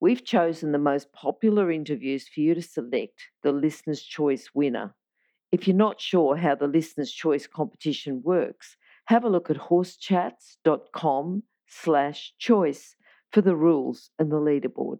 We've 0.00 0.24
chosen 0.24 0.72
the 0.72 0.78
most 0.78 1.12
popular 1.12 1.70
interviews 1.70 2.28
for 2.28 2.40
you 2.40 2.54
to 2.54 2.62
select 2.62 3.30
the 3.42 3.52
Listener's 3.52 4.02
Choice 4.02 4.50
winner. 4.54 4.94
If 5.50 5.66
you're 5.66 5.76
not 5.76 6.00
sure 6.00 6.36
how 6.36 6.54
the 6.54 6.66
Listener's 6.66 7.12
Choice 7.12 7.46
competition 7.46 8.20
works, 8.22 8.76
have 9.06 9.24
a 9.24 9.28
look 9.30 9.48
at 9.48 9.56
horsechats.com 9.56 11.42
slash 11.66 12.34
choice 12.38 12.94
for 13.32 13.40
the 13.40 13.56
rules 13.56 14.10
and 14.18 14.30
the 14.30 14.36
leaderboard. 14.36 14.98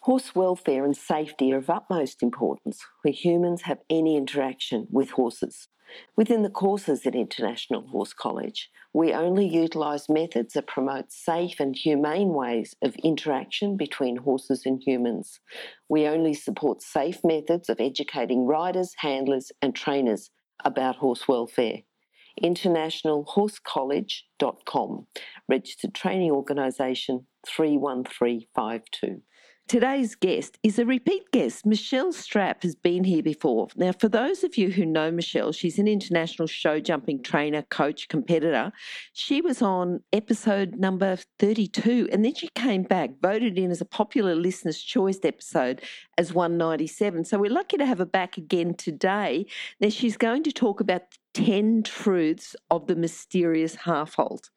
Horse 0.00 0.34
welfare 0.34 0.84
and 0.84 0.96
safety 0.96 1.52
are 1.52 1.58
of 1.58 1.70
utmost 1.70 2.22
importance 2.22 2.80
where 3.02 3.12
humans 3.12 3.62
have 3.62 3.78
any 3.88 4.16
interaction 4.16 4.86
with 4.90 5.10
horses. 5.10 5.68
Within 6.16 6.42
the 6.42 6.50
courses 6.50 7.06
at 7.06 7.14
International 7.14 7.86
Horse 7.88 8.12
College, 8.12 8.70
we 8.92 9.12
only 9.12 9.46
utilise 9.46 10.08
methods 10.08 10.54
that 10.54 10.66
promote 10.66 11.12
safe 11.12 11.60
and 11.60 11.76
humane 11.76 12.30
ways 12.30 12.74
of 12.82 12.96
interaction 12.96 13.76
between 13.76 14.16
horses 14.16 14.66
and 14.66 14.82
humans. 14.82 15.38
We 15.88 16.06
only 16.06 16.34
support 16.34 16.82
safe 16.82 17.20
methods 17.24 17.68
of 17.68 17.80
educating 17.80 18.46
riders, 18.46 18.94
handlers, 18.98 19.52
and 19.62 19.72
trainers 19.74 20.30
about 20.64 20.96
horse 20.96 21.28
welfare. 21.28 21.82
Internationalhorsecollege.com, 22.42 25.06
registered 25.48 25.94
training 25.94 26.30
organisation 26.30 27.26
31352. 27.46 29.22
Today's 29.68 30.14
guest 30.14 30.56
is 30.62 30.78
a 30.78 30.86
repeat 30.86 31.30
guest. 31.30 31.66
Michelle 31.66 32.10
Strapp 32.10 32.62
has 32.62 32.74
been 32.74 33.04
here 33.04 33.22
before. 33.22 33.68
Now, 33.76 33.92
for 33.92 34.08
those 34.08 34.42
of 34.42 34.56
you 34.56 34.70
who 34.70 34.86
know 34.86 35.10
Michelle, 35.10 35.52
she's 35.52 35.78
an 35.78 35.86
international 35.86 36.48
show 36.48 36.80
jumping 36.80 37.22
trainer, 37.22 37.60
coach, 37.60 38.08
competitor. 38.08 38.72
She 39.12 39.42
was 39.42 39.60
on 39.60 40.00
episode 40.10 40.76
number 40.76 41.18
32, 41.38 42.08
and 42.10 42.24
then 42.24 42.34
she 42.34 42.48
came 42.54 42.82
back, 42.82 43.10
voted 43.20 43.58
in 43.58 43.70
as 43.70 43.82
a 43.82 43.84
popular 43.84 44.34
listener's 44.34 44.82
choice 44.82 45.18
episode 45.22 45.82
as 46.16 46.32
197. 46.32 47.26
So 47.26 47.38
we're 47.38 47.52
lucky 47.52 47.76
to 47.76 47.84
have 47.84 47.98
her 47.98 48.06
back 48.06 48.38
again 48.38 48.72
today. 48.72 49.44
Now, 49.80 49.90
she's 49.90 50.16
going 50.16 50.44
to 50.44 50.52
talk 50.52 50.80
about 50.80 51.02
10 51.34 51.82
truths 51.82 52.56
of 52.70 52.86
the 52.86 52.96
mysterious 52.96 53.74
half 53.74 54.14
halt. 54.14 54.48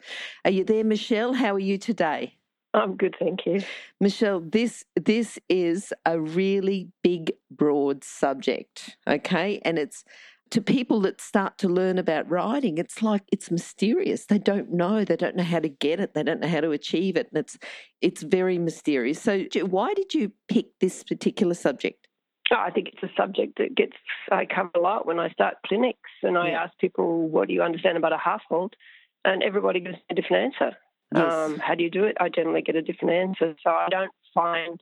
Are 0.45 0.51
you 0.51 0.63
there, 0.63 0.85
Michelle? 0.85 1.33
How 1.33 1.53
are 1.55 1.59
you 1.59 1.77
today? 1.77 2.37
I'm 2.73 2.95
good, 2.95 3.15
thank 3.19 3.45
you. 3.45 3.61
Michelle, 3.99 4.39
this 4.39 4.85
this 4.95 5.37
is 5.49 5.93
a 6.05 6.19
really 6.19 6.89
big 7.03 7.33
broad 7.49 8.03
subject, 8.03 8.95
okay? 9.07 9.59
And 9.65 9.77
it's 9.77 10.05
to 10.51 10.61
people 10.61 11.01
that 11.01 11.19
start 11.19 11.57
to 11.59 11.67
learn 11.69 11.97
about 11.97 12.29
writing, 12.29 12.77
it's 12.77 13.01
like 13.01 13.23
it's 13.31 13.51
mysterious. 13.51 14.25
They 14.25 14.37
don't 14.37 14.71
know, 14.71 15.03
they 15.03 15.15
don't 15.15 15.35
know 15.35 15.43
how 15.43 15.59
to 15.59 15.69
get 15.69 15.99
it, 15.99 16.13
they 16.13 16.23
don't 16.23 16.39
know 16.39 16.47
how 16.47 16.61
to 16.61 16.71
achieve 16.71 17.17
it, 17.17 17.27
and 17.33 17.39
it's 17.39 17.57
it's 18.01 18.21
very 18.21 18.57
mysterious. 18.57 19.21
So 19.21 19.45
why 19.63 19.93
did 19.93 20.13
you 20.13 20.31
pick 20.47 20.67
this 20.79 21.03
particular 21.03 21.53
subject? 21.53 22.07
Oh, 22.51 22.57
I 22.57 22.69
think 22.69 22.89
it's 22.89 23.03
a 23.03 23.13
subject 23.17 23.57
that 23.57 23.75
gets 23.75 23.95
I 24.31 24.45
cover 24.45 24.71
a 24.75 24.79
lot 24.79 25.05
when 25.05 25.19
I 25.19 25.29
start 25.29 25.55
clinics 25.65 26.09
and 26.21 26.37
I 26.37 26.49
yeah. 26.49 26.63
ask 26.63 26.77
people, 26.79 27.27
"What 27.27 27.47
do 27.47 27.53
you 27.53 27.63
understand 27.63 27.97
about 27.97 28.13
a 28.13 28.17
half 28.17 28.41
halt?" 28.49 28.75
and 29.23 29.43
everybody 29.43 29.79
gives 29.79 29.97
a 30.09 30.15
different 30.15 30.53
answer. 30.53 30.77
Yes. 31.13 31.33
Um, 31.33 31.59
how 31.59 31.75
do 31.75 31.83
you 31.83 31.89
do 31.89 32.05
it? 32.05 32.17
I 32.19 32.29
generally 32.29 32.61
get 32.61 32.75
a 32.75 32.81
different 32.81 33.13
answer. 33.13 33.55
So 33.63 33.69
I 33.69 33.87
don't 33.89 34.11
find 34.33 34.81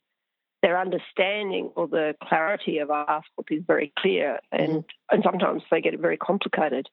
their 0.61 0.79
understanding 0.79 1.71
or 1.75 1.87
the 1.87 2.15
clarity 2.23 2.79
of 2.79 2.91
our 2.91 3.21
book 3.35 3.47
is 3.49 3.63
very 3.65 3.93
clear, 3.97 4.39
and 4.51 4.69
mm-hmm. 4.69 5.15
and 5.15 5.23
sometimes 5.23 5.63
they 5.71 5.81
get 5.81 5.93
it 5.93 5.99
very 5.99 6.17
complicated. 6.17 6.87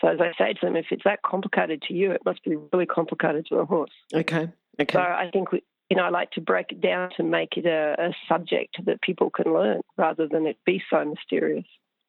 So 0.00 0.08
as 0.08 0.18
I 0.20 0.32
say 0.36 0.52
to 0.52 0.60
them, 0.62 0.76
if 0.76 0.86
it's 0.90 1.04
that 1.04 1.22
complicated 1.22 1.82
to 1.82 1.94
you, 1.94 2.10
it 2.12 2.20
must 2.24 2.44
be 2.44 2.56
really 2.72 2.86
complicated 2.86 3.46
to 3.46 3.56
a 3.56 3.64
horse. 3.64 3.92
Okay. 4.12 4.48
Okay. 4.78 4.92
So 4.92 5.00
I 5.00 5.30
think 5.32 5.52
we, 5.52 5.62
you 5.88 5.96
know, 5.96 6.02
I 6.02 6.10
like 6.10 6.32
to 6.32 6.42
break 6.42 6.70
it 6.70 6.82
down 6.82 7.10
to 7.16 7.22
make 7.22 7.56
it 7.56 7.64
a, 7.64 7.96
a 7.98 8.14
subject 8.28 8.76
that 8.84 9.00
people 9.00 9.30
can 9.30 9.54
learn 9.54 9.80
rather 9.96 10.28
than 10.28 10.46
it 10.46 10.58
be 10.66 10.82
so 10.90 11.02
mysterious. 11.02 11.64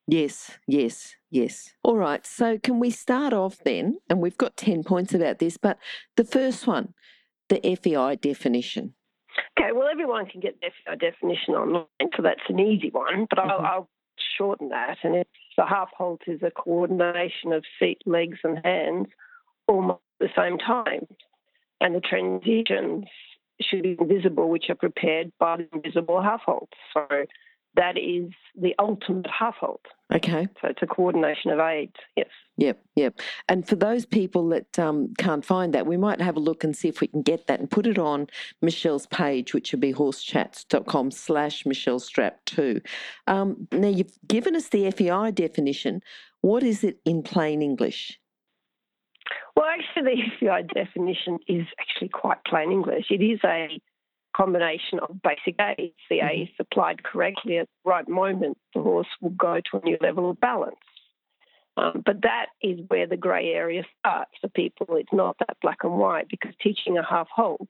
Yes, 0.07 0.57
yes, 0.67 1.15
yes. 1.29 1.73
All 1.83 1.97
right. 1.97 2.25
So, 2.25 2.57
can 2.57 2.79
we 2.79 2.89
start 2.89 3.33
off 3.33 3.57
then? 3.65 3.99
And 4.09 4.21
we've 4.21 4.37
got 4.37 4.55
10 4.55 4.83
points 4.83 5.13
about 5.13 5.39
this, 5.39 5.57
but 5.57 5.77
the 6.15 6.23
first 6.23 6.65
one, 6.65 6.93
the 7.49 7.59
FEI 7.59 8.15
definition. 8.15 8.93
Okay, 9.59 9.71
well, 9.73 9.89
everyone 9.91 10.25
can 10.25 10.39
get 10.39 10.59
the 10.61 10.69
FEI 10.85 10.95
definition 10.95 11.55
online, 11.55 11.85
so 12.15 12.23
that's 12.23 12.41
an 12.47 12.59
easy 12.59 12.89
one, 12.89 13.27
but 13.29 13.37
mm-hmm. 13.39 13.51
I'll, 13.51 13.65
I'll, 13.65 13.89
shorten 14.35 14.69
that. 14.69 14.97
And 15.03 15.15
it's 15.15 15.29
the 15.57 15.65
half 15.65 15.89
halt 15.95 16.21
is 16.25 16.41
a 16.41 16.49
coordination 16.49 17.53
of 17.53 17.63
seat, 17.79 18.01
legs, 18.07 18.39
and 18.43 18.59
hands 18.63 19.07
almost 19.67 20.01
at 20.19 20.29
the 20.29 20.41
same 20.41 20.57
time. 20.57 21.05
And 21.79 21.93
the 21.93 21.99
transitions 21.99 23.05
should 23.61 23.83
be 23.83 23.95
invisible, 23.99 24.49
which 24.49 24.69
are 24.69 24.75
prepared 24.75 25.31
by 25.39 25.57
the 25.57 25.67
invisible 25.71 26.21
half 26.21 26.41
halt. 26.45 26.69
So, 26.93 27.07
that 27.75 27.97
is 27.97 28.31
the 28.59 28.73
ultimate 28.79 29.27
half 29.27 29.55
halt. 29.59 29.85
Okay. 30.13 30.47
So 30.61 30.69
it's 30.69 30.81
a 30.81 30.87
coordination 30.87 31.51
of 31.51 31.59
aids, 31.59 31.95
yes. 32.15 32.29
Yep, 32.55 32.81
yep. 32.95 33.19
And 33.49 33.67
for 33.67 33.75
those 33.75 34.05
people 34.05 34.47
that 34.49 34.79
um, 34.79 35.13
can't 35.17 35.43
find 35.43 35.73
that, 35.73 35.85
we 35.85 35.97
might 35.97 36.21
have 36.21 36.37
a 36.37 36.39
look 36.39 36.63
and 36.63 36.75
see 36.75 36.87
if 36.87 37.01
we 37.01 37.07
can 37.07 37.21
get 37.21 37.47
that 37.47 37.59
and 37.59 37.69
put 37.69 37.85
it 37.85 37.99
on 37.99 38.27
Michelle's 38.61 39.05
page, 39.07 39.53
which 39.53 39.71
would 39.73 39.81
be 39.81 39.93
horsechats.com 39.93 41.11
slash 41.11 41.65
Michelle 41.65 41.99
Strapp 41.99 42.35
2. 42.45 42.81
Um, 43.27 43.67
now, 43.71 43.89
you've 43.89 44.17
given 44.25 44.55
us 44.55 44.69
the 44.69 44.89
FEI 44.91 45.31
definition. 45.31 46.01
What 46.39 46.63
is 46.63 46.85
it 46.85 46.99
in 47.03 47.21
plain 47.21 47.61
English? 47.61 48.17
Well, 49.57 49.65
actually, 49.67 50.23
the 50.39 50.47
FEI 50.47 50.63
definition 50.73 51.39
is 51.47 51.65
actually 51.79 52.09
quite 52.09 52.37
plain 52.45 52.71
English. 52.71 53.07
It 53.09 53.21
is 53.21 53.39
a 53.43 53.67
combination 54.37 54.99
of 54.99 55.21
basic 55.21 55.59
aids. 55.59 55.95
The 56.09 56.19
mm-hmm. 56.19 56.27
aids 56.29 56.51
applied 56.59 57.03
correctly 57.03 57.57
at 57.57 57.67
the 57.83 57.89
right 57.89 58.07
moment, 58.07 58.57
the 58.75 58.81
horse 58.81 59.07
will 59.21 59.31
go 59.31 59.59
to 59.71 59.77
a 59.77 59.83
new 59.83 59.97
level 59.99 60.29
of 60.29 60.39
balance. 60.39 60.75
Um, 61.75 62.01
but 62.05 62.21
that 62.23 62.47
is 62.61 62.79
where 62.87 63.07
the 63.07 63.17
grey 63.17 63.53
area 63.53 63.83
starts 63.99 64.31
for 64.41 64.49
people. 64.49 64.87
It's 64.91 65.13
not 65.13 65.37
that 65.39 65.57
black 65.61 65.79
and 65.83 65.93
white 65.93 66.27
because 66.29 66.53
teaching 66.61 66.97
a 66.97 67.05
half 67.07 67.27
halt 67.33 67.67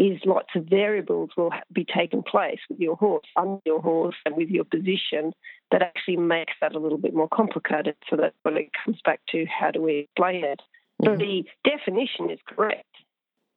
is 0.00 0.18
lots 0.24 0.48
of 0.56 0.64
variables 0.64 1.30
will 1.36 1.52
be 1.72 1.84
taking 1.84 2.22
place 2.22 2.58
with 2.70 2.80
your 2.80 2.96
horse, 2.96 3.26
under 3.36 3.60
your 3.66 3.82
horse, 3.82 4.16
and 4.24 4.34
with 4.34 4.48
your 4.48 4.64
position 4.64 5.32
that 5.70 5.82
actually 5.82 6.16
makes 6.16 6.54
that 6.60 6.74
a 6.74 6.78
little 6.78 6.98
bit 6.98 7.14
more 7.14 7.28
complicated. 7.28 7.94
So 8.08 8.16
that's 8.16 8.34
when 8.42 8.56
it 8.56 8.70
comes 8.84 8.98
back 9.04 9.20
to 9.30 9.44
how 9.46 9.70
do 9.70 9.82
we 9.82 9.98
explain 9.98 10.44
it. 10.44 10.60
Mm-hmm. 11.02 11.06
So 11.06 11.16
the 11.16 11.44
definition 11.64 12.30
is 12.30 12.38
correct. 12.48 12.86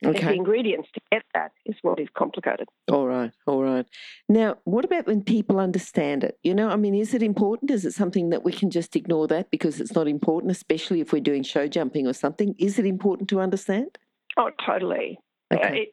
Okay. 0.05 0.27
The 0.27 0.33
ingredients 0.33 0.89
to 0.93 1.01
get 1.11 1.23
that 1.33 1.51
is 1.65 1.75
what 1.81 1.99
is 1.99 2.07
complicated. 2.13 2.67
All 2.91 3.07
right, 3.07 3.31
all 3.47 3.63
right. 3.63 3.85
Now, 4.27 4.57
what 4.63 4.85
about 4.85 5.07
when 5.07 5.23
people 5.23 5.59
understand 5.59 6.23
it? 6.23 6.37
You 6.43 6.53
know, 6.53 6.69
I 6.69 6.75
mean, 6.75 6.95
is 6.95 7.13
it 7.13 7.23
important? 7.23 7.71
Is 7.71 7.85
it 7.85 7.93
something 7.93 8.29
that 8.29 8.43
we 8.43 8.51
can 8.51 8.69
just 8.69 8.95
ignore 8.95 9.27
that 9.27 9.51
because 9.51 9.79
it's 9.79 9.93
not 9.93 10.07
important, 10.07 10.51
especially 10.51 11.01
if 11.01 11.13
we're 11.13 11.21
doing 11.21 11.43
show 11.43 11.67
jumping 11.67 12.07
or 12.07 12.13
something? 12.13 12.55
Is 12.57 12.79
it 12.79 12.85
important 12.85 13.29
to 13.29 13.39
understand? 13.39 13.97
Oh, 14.37 14.51
totally. 14.65 15.19
Okay. 15.53 15.63
Uh, 15.63 15.73
it, 15.73 15.89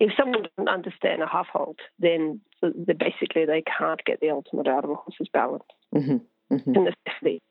if 0.00 0.10
someone 0.18 0.42
doesn't 0.42 0.68
understand 0.68 1.22
a 1.22 1.26
half 1.26 1.46
halt, 1.46 1.78
then 1.98 2.40
basically 2.60 3.44
they 3.46 3.62
can't 3.62 4.04
get 4.04 4.20
the 4.20 4.30
ultimate 4.30 4.66
out 4.66 4.84
of 4.84 4.90
a 4.90 4.94
horse's 4.94 5.28
balance. 5.32 5.64
Mm-hmm, 5.94 6.54
mm-hmm. 6.54 6.72
The 6.72 6.94
necessity 7.06 7.42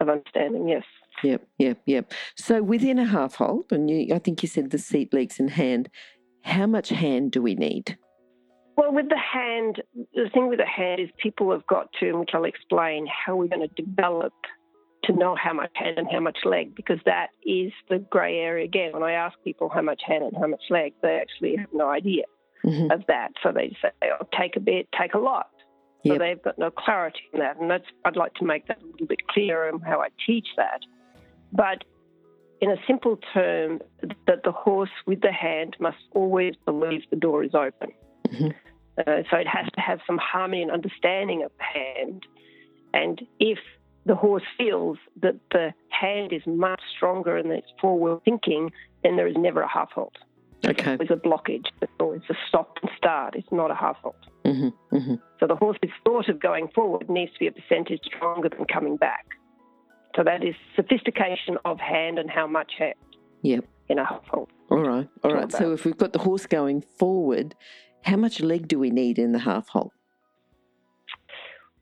of 0.00 0.08
understanding, 0.08 0.68
yes. 0.68 0.84
Yep, 1.22 1.46
yep, 1.58 1.78
yep. 1.86 2.12
So 2.36 2.62
within 2.62 2.98
a 2.98 3.04
half 3.04 3.36
halt, 3.36 3.72
and 3.72 3.90
you, 3.90 4.14
I 4.14 4.18
think 4.18 4.42
you 4.42 4.48
said 4.48 4.70
the 4.70 4.78
seat, 4.78 5.12
legs, 5.12 5.38
and 5.38 5.50
hand, 5.50 5.88
how 6.42 6.66
much 6.66 6.88
hand 6.88 7.32
do 7.32 7.42
we 7.42 7.54
need? 7.54 7.96
Well, 8.76 8.92
with 8.92 9.08
the 9.08 9.18
hand, 9.18 9.82
the 10.14 10.30
thing 10.32 10.48
with 10.48 10.58
the 10.58 10.66
hand 10.66 11.00
is 11.00 11.10
people 11.18 11.52
have 11.52 11.66
got 11.66 11.92
to, 12.00 12.14
which 12.14 12.30
I'll 12.32 12.44
explain, 12.44 13.06
how 13.06 13.36
we're 13.36 13.48
going 13.48 13.68
to 13.68 13.82
develop 13.82 14.32
to 15.04 15.12
know 15.12 15.36
how 15.36 15.52
much 15.52 15.70
hand 15.74 15.98
and 15.98 16.08
how 16.10 16.20
much 16.20 16.38
leg, 16.44 16.74
because 16.74 16.98
that 17.04 17.28
is 17.44 17.72
the 17.90 17.98
grey 17.98 18.38
area 18.38 18.64
again. 18.64 18.92
When 18.92 19.02
I 19.02 19.12
ask 19.12 19.36
people 19.44 19.68
how 19.68 19.82
much 19.82 20.00
hand 20.06 20.24
and 20.24 20.36
how 20.36 20.46
much 20.46 20.62
leg, 20.70 20.94
they 21.02 21.20
actually 21.20 21.56
have 21.56 21.68
no 21.72 21.88
idea 21.88 22.24
mm-hmm. 22.64 22.90
of 22.90 23.04
that. 23.08 23.32
So 23.42 23.52
they 23.52 23.76
say, 23.82 23.90
oh, 24.04 24.26
take 24.38 24.56
a 24.56 24.60
bit, 24.60 24.88
take 24.98 25.14
a 25.14 25.18
lot. 25.18 25.50
So 26.06 26.14
yep. 26.14 26.20
they've 26.20 26.42
got 26.42 26.58
no 26.58 26.70
clarity 26.70 27.20
in 27.32 27.40
that. 27.40 27.60
And 27.60 27.70
that's 27.70 27.84
I'd 28.04 28.16
like 28.16 28.34
to 28.34 28.44
make 28.44 28.66
that 28.68 28.82
a 28.82 28.86
little 28.86 29.06
bit 29.06 29.26
clearer 29.28 29.68
in 29.68 29.80
how 29.80 30.00
I 30.00 30.08
teach 30.26 30.46
that. 30.56 30.80
But 31.52 31.84
in 32.60 32.70
a 32.70 32.76
simple 32.86 33.18
term, 33.34 33.80
that 34.26 34.44
the 34.44 34.52
horse 34.52 34.90
with 35.06 35.20
the 35.20 35.32
hand 35.32 35.76
must 35.80 35.98
always 36.12 36.54
believe 36.64 37.02
the 37.10 37.16
door 37.16 37.44
is 37.44 37.54
open. 37.54 37.90
Mm-hmm. 38.28 38.48
Uh, 38.98 39.22
so 39.30 39.36
it 39.36 39.48
has 39.48 39.66
to 39.74 39.80
have 39.80 40.00
some 40.06 40.18
harmony 40.18 40.62
and 40.62 40.70
understanding 40.70 41.42
of 41.42 41.50
the 41.58 41.64
hand. 41.64 42.22
And 42.94 43.20
if 43.40 43.58
the 44.04 44.14
horse 44.14 44.42
feels 44.58 44.98
that 45.22 45.36
the 45.50 45.72
hand 45.88 46.32
is 46.32 46.42
much 46.46 46.80
stronger 46.96 47.36
and 47.36 47.50
it's 47.50 47.66
forward 47.80 48.20
thinking, 48.24 48.70
then 49.02 49.16
there 49.16 49.26
is 49.26 49.36
never 49.36 49.62
a 49.62 49.68
half 49.68 49.90
halt. 49.92 50.16
Okay. 50.64 50.96
It's 51.00 51.10
a 51.10 51.14
blockage. 51.14 51.66
It's 51.80 51.92
always 51.98 52.22
a 52.30 52.34
stop 52.48 52.78
and 52.82 52.90
start. 52.96 53.34
It's 53.34 53.50
not 53.50 53.70
a 53.70 53.74
half 53.74 53.96
halt. 53.96 54.14
Mm-hmm, 54.44 54.96
mm-hmm. 54.96 55.14
So 55.40 55.46
the 55.46 55.56
horse's 55.56 55.90
thought 56.04 56.28
of 56.28 56.40
going 56.40 56.68
forward 56.68 57.08
needs 57.10 57.32
to 57.32 57.38
be 57.40 57.46
a 57.48 57.52
percentage 57.52 58.00
stronger 58.04 58.48
than 58.48 58.66
coming 58.66 58.96
back. 58.96 59.26
So 60.16 60.22
that 60.24 60.44
is 60.44 60.54
sophistication 60.76 61.56
of 61.64 61.78
hand 61.80 62.18
and 62.18 62.30
how 62.30 62.46
much 62.46 62.72
hand 62.78 62.94
Yep. 63.42 63.64
in 63.88 63.98
a 63.98 64.04
half 64.04 64.24
halt. 64.28 64.50
All 64.70 64.78
right. 64.80 65.08
All 65.24 65.32
right. 65.34 65.50
So 65.50 65.58
about. 65.66 65.72
if 65.72 65.84
we've 65.84 65.96
got 65.96 66.12
the 66.12 66.18
horse 66.20 66.46
going 66.46 66.80
forward, 66.82 67.54
how 68.04 68.16
much 68.16 68.40
leg 68.40 68.68
do 68.68 68.78
we 68.78 68.90
need 68.90 69.18
in 69.18 69.32
the 69.32 69.38
half 69.40 69.68
halt? 69.68 69.92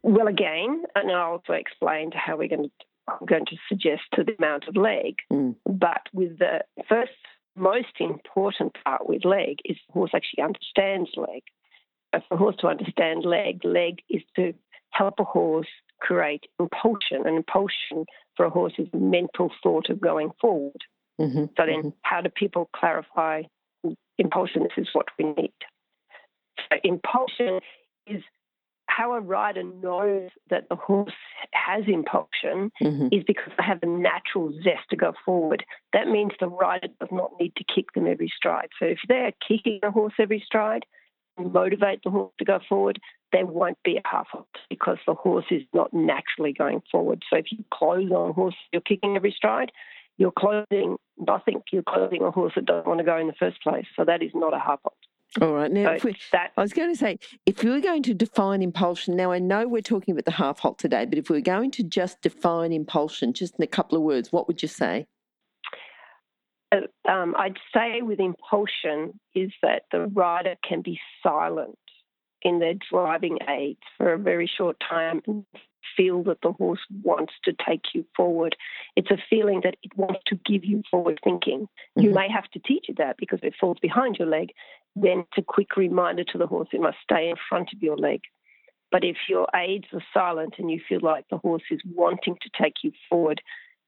Well, 0.03 0.29
again, 0.29 0.85
and 0.95 1.11
I'll 1.11 1.33
also 1.33 1.53
explain 1.53 2.11
to 2.13 2.17
how 2.19 2.37
we're 2.37 2.49
going 2.49 2.65
to. 2.65 2.71
I'm 3.09 3.27
going 3.27 3.47
to 3.47 3.57
suggest 3.69 4.03
to 4.15 4.23
the 4.23 4.37
amount 4.39 4.69
of 4.69 4.77
leg, 4.77 5.17
Mm. 5.33 5.57
but 5.67 6.03
with 6.13 6.39
the 6.39 6.61
first 6.89 7.11
most 7.57 7.99
important 7.99 8.77
part 8.85 9.09
with 9.09 9.25
leg 9.25 9.57
is 9.65 9.77
the 9.89 9.93
horse 9.95 10.13
actually 10.15 10.45
understands 10.45 11.11
leg. 11.17 11.43
For 12.13 12.35
a 12.35 12.37
horse 12.37 12.57
to 12.61 12.69
understand 12.69 13.25
leg, 13.25 13.65
leg 13.65 14.01
is 14.09 14.23
to 14.37 14.55
help 14.91 15.15
a 15.19 15.25
horse 15.25 15.69
create 16.01 16.45
impulsion, 16.59 17.27
and 17.27 17.37
impulsion 17.37 18.07
for 18.37 18.47
a 18.47 18.51
horse 18.51 18.73
is 18.79 18.89
mental 18.93 19.51
thought 19.63 19.91
of 19.91 20.01
going 20.01 20.31
forward. 20.41 20.83
Mm-hmm. 21.21 21.45
So 21.57 21.67
then, 21.67 21.93
how 22.03 22.21
do 22.23 22.31
people 22.31 22.71
clarify 22.75 23.43
impulsion? 24.19 24.63
This 24.63 24.87
is 24.87 24.89
what 24.93 25.07
we 25.19 25.27
need. 25.27 25.53
So 26.71 26.79
impulsion 26.85 27.61
is 28.07 28.23
how 28.87 29.13
a 29.13 29.21
rider 29.21 29.63
knows 29.63 30.31
that 30.51 30.69
the 30.69 30.77
horse 30.77 31.13
has 31.53 31.85
impulsion 31.87 32.71
hmm 32.79 33.09
is 33.13 33.23
because 33.27 33.53
they 33.57 33.65
have 33.65 33.79
a 33.83 33.87
natural 33.87 34.53
zest 34.65 34.89
to 34.91 34.97
go 34.97 35.13
forward. 35.25 35.65
That 35.93 36.09
means 36.09 36.33
the 36.41 36.49
rider 36.49 36.89
does 36.99 37.09
not 37.13 37.31
need 37.41 37.55
to 37.57 37.65
kick 37.65 37.93
them 37.95 38.07
every 38.07 38.33
stride. 38.37 38.69
So 38.79 38.87
if 38.87 38.99
they're 39.09 39.33
kicking 39.47 39.79
the 39.83 39.91
horse 39.91 40.15
every 40.19 40.43
stride 40.45 40.85
motivate 41.41 42.01
the 42.05 42.11
horse 42.11 42.33
to 42.39 42.45
go 42.45 42.61
forward, 42.69 43.01
there 43.33 43.47
won't 43.47 43.79
be 43.85 43.97
a 43.97 44.03
half 44.05 44.27
halt 44.31 44.49
because 44.69 44.99
the 45.07 45.15
horse 45.15 45.47
is 45.51 45.63
not 45.73 45.93
naturally 45.93 46.53
going 46.53 46.83
forward. 46.91 47.23
So 47.31 47.37
if 47.37 47.47
you 47.51 47.65
close 47.73 48.11
on 48.11 48.31
a 48.31 48.33
horse, 48.33 48.57
you're 48.73 48.83
kicking 48.83 49.17
every 49.17 49.33
stride, 49.37 49.73
you're 50.19 50.33
closing 50.33 50.97
nothing. 51.19 51.63
You're 51.73 51.83
closing 51.83 52.23
a 52.23 52.31
horse 52.31 52.53
that 52.57 52.67
doesn't 52.67 52.87
want 52.87 52.99
to 52.99 53.05
go 53.05 53.17
in 53.17 53.27
the 53.27 53.33
first 53.35 53.63
place. 53.63 53.87
So 53.97 54.05
that 54.05 54.23
is 54.23 54.31
not 54.35 54.55
a 54.55 54.59
half 54.59 54.81
halt. 54.83 54.95
All 55.41 55.55
right. 55.55 55.71
Now, 55.71 55.91
So 55.91 55.93
if 55.93 56.05
we, 56.05 56.17
that 56.33 56.51
I 56.57 56.61
was 56.61 56.73
going 56.73 56.93
to 56.93 56.99
say, 56.99 57.19
if 57.47 57.63
we 57.63 57.71
were 57.71 57.81
going 57.81 58.03
to 58.03 58.15
define 58.15 58.63
impulsion, 58.63 59.17
now 59.17 59.31
I 59.31 59.39
know 59.39 59.69
we're 59.69 59.81
talking 59.81 60.13
about 60.13 60.25
the 60.25 60.33
half 60.33 60.59
halt 60.59 60.79
today, 60.79 61.07
but 61.07 61.19
if 61.19 61.31
we 61.31 61.37
were 61.37 61.43
going 61.43 61.71
to 61.73 61.85
just 61.85 62.21
define 62.21 62.73
impulsion, 62.73 63.33
just 63.33 63.55
in 63.57 63.63
a 63.63 63.69
couple 63.69 63.97
of 63.97 64.03
words, 64.03 64.33
what 64.33 64.49
would 64.49 64.61
you 64.61 64.69
say? 64.69 65.07
Uh, 66.73 67.11
um, 67.11 67.35
I'd 67.39 67.59
say 67.75 68.03
with 68.03 68.21
impulsion 68.21 69.19
is 69.35 69.51
that 69.63 69.85
the 69.91 70.07
rider 70.07 70.57
can 70.67 70.83
be 70.83 71.01
silent 71.23 71.79
in 72.43 72.59
their 72.59 72.75
driving 72.91 73.39
aids 73.49 73.81
for 73.97 74.13
a 74.13 74.19
very 74.19 74.47
short 74.47 74.77
time 74.89 75.21
and 75.27 75.45
feel 75.97 76.23
that 76.23 76.39
the 76.43 76.53
horse 76.53 76.81
wants 77.03 77.33
to 77.45 77.53
take 77.67 77.95
you 77.95 78.05
forward. 78.17 78.57
It's 78.97 79.11
a 79.11 79.19
feeling 79.29 79.61
that 79.65 79.77
it 79.83 79.97
wants 79.97 80.21
to 80.27 80.39
give 80.47 80.65
you 80.65 80.83
forward 80.91 81.21
thinking. 81.23 81.69
You 81.97 82.11
Mhm. 82.11 82.15
may 82.15 82.29
have 82.29 82.49
to 82.53 82.59
teach 82.61 82.89
it 82.89 82.97
that 82.99 83.17
because 83.17 83.41
it 83.43 83.55
falls 83.57 83.79
behind 83.81 84.19
your 84.19 84.29
leg. 84.29 84.53
Then 84.97 85.21
it's 85.21 85.39
a 85.39 85.43
quick 85.43 85.77
reminder 85.77 86.25
to 86.25 86.39
the 86.39 86.47
horse 86.47 86.69
it 86.73 86.81
must 86.81 86.99
stay 87.01 87.29
in 87.29 87.37
front 87.37 87.73
of 87.73 87.83
your 87.83 87.97
leg. 87.97 88.23
But 88.91 89.05
if 89.05 89.29
your 89.29 89.47
aids 89.55 89.87
are 89.93 90.05
silent 90.13 90.59
and 90.59 90.71
you 90.71 90.81
feel 90.81 91.01
like 91.01 91.29
the 91.29 91.39
horse 91.39 91.63
is 91.71 91.81
wanting 91.85 92.37
to 92.41 92.51
take 92.51 92.83
you 92.83 92.93
forward, 93.09 93.41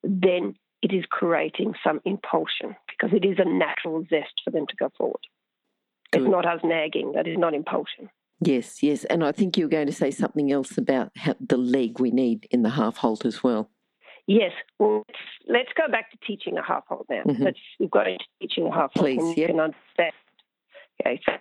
then 0.02 0.54
it 0.82 0.92
is 0.92 1.04
creating 1.10 1.74
some 1.84 2.00
impulsion 2.04 2.76
because 2.88 3.16
it 3.16 3.24
is 3.24 3.38
a 3.38 3.48
natural 3.48 4.04
zest 4.10 4.40
for 4.44 4.50
them 4.50 4.66
to 4.68 4.76
go 4.76 4.90
forward. 4.98 5.20
Good. 6.10 6.22
It's 6.22 6.30
not 6.30 6.46
us 6.46 6.60
nagging, 6.64 7.12
that 7.12 7.26
is 7.26 7.38
not 7.38 7.54
impulsion. 7.54 8.10
Yes, 8.40 8.82
yes. 8.82 9.04
And 9.04 9.24
I 9.24 9.32
think 9.32 9.56
you 9.56 9.66
were 9.66 9.70
going 9.70 9.86
to 9.86 9.92
say 9.92 10.10
something 10.10 10.50
else 10.50 10.76
about 10.76 11.12
how, 11.16 11.34
the 11.40 11.56
leg 11.56 12.00
we 12.00 12.10
need 12.10 12.48
in 12.50 12.62
the 12.62 12.70
half 12.70 12.96
halt 12.96 13.24
as 13.24 13.42
well. 13.42 13.70
Yes, 14.26 14.52
well, 14.78 15.04
let's, 15.08 15.20
let's 15.48 15.70
go 15.76 15.90
back 15.90 16.10
to 16.10 16.18
teaching 16.26 16.58
a 16.58 16.62
half 16.62 16.84
halt 16.88 17.06
now. 17.08 17.22
Mhm. 17.22 17.40
Let's 17.40 17.58
we've 17.78 17.90
got 17.90 18.08
into 18.08 18.24
teaching 18.40 18.66
a 18.66 18.72
half 18.72 18.92
halt 18.94 19.06
Please, 19.06 19.18
and 19.18 19.36
you 19.36 19.42
yep. 19.42 19.50
can 19.50 19.60
understand. 19.60 20.12
Okay, 21.00 21.20
so 21.24 21.32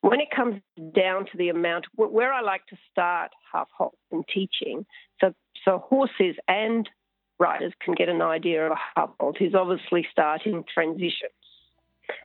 when 0.00 0.20
it 0.20 0.28
comes 0.34 0.60
down 0.94 1.26
to 1.26 1.36
the 1.36 1.48
amount, 1.48 1.86
where 1.94 2.32
I 2.32 2.42
like 2.42 2.66
to 2.66 2.76
start 2.90 3.30
half 3.52 3.68
halt 3.76 3.96
in 4.10 4.22
teaching, 4.32 4.84
so 5.20 5.32
so 5.64 5.78
horses 5.78 6.36
and 6.48 6.88
riders 7.38 7.72
can 7.80 7.94
get 7.94 8.08
an 8.08 8.22
idea 8.22 8.66
of 8.66 8.76
halt 8.96 9.40
is 9.40 9.54
obviously 9.54 10.06
starting 10.10 10.64
transitions. 10.72 11.32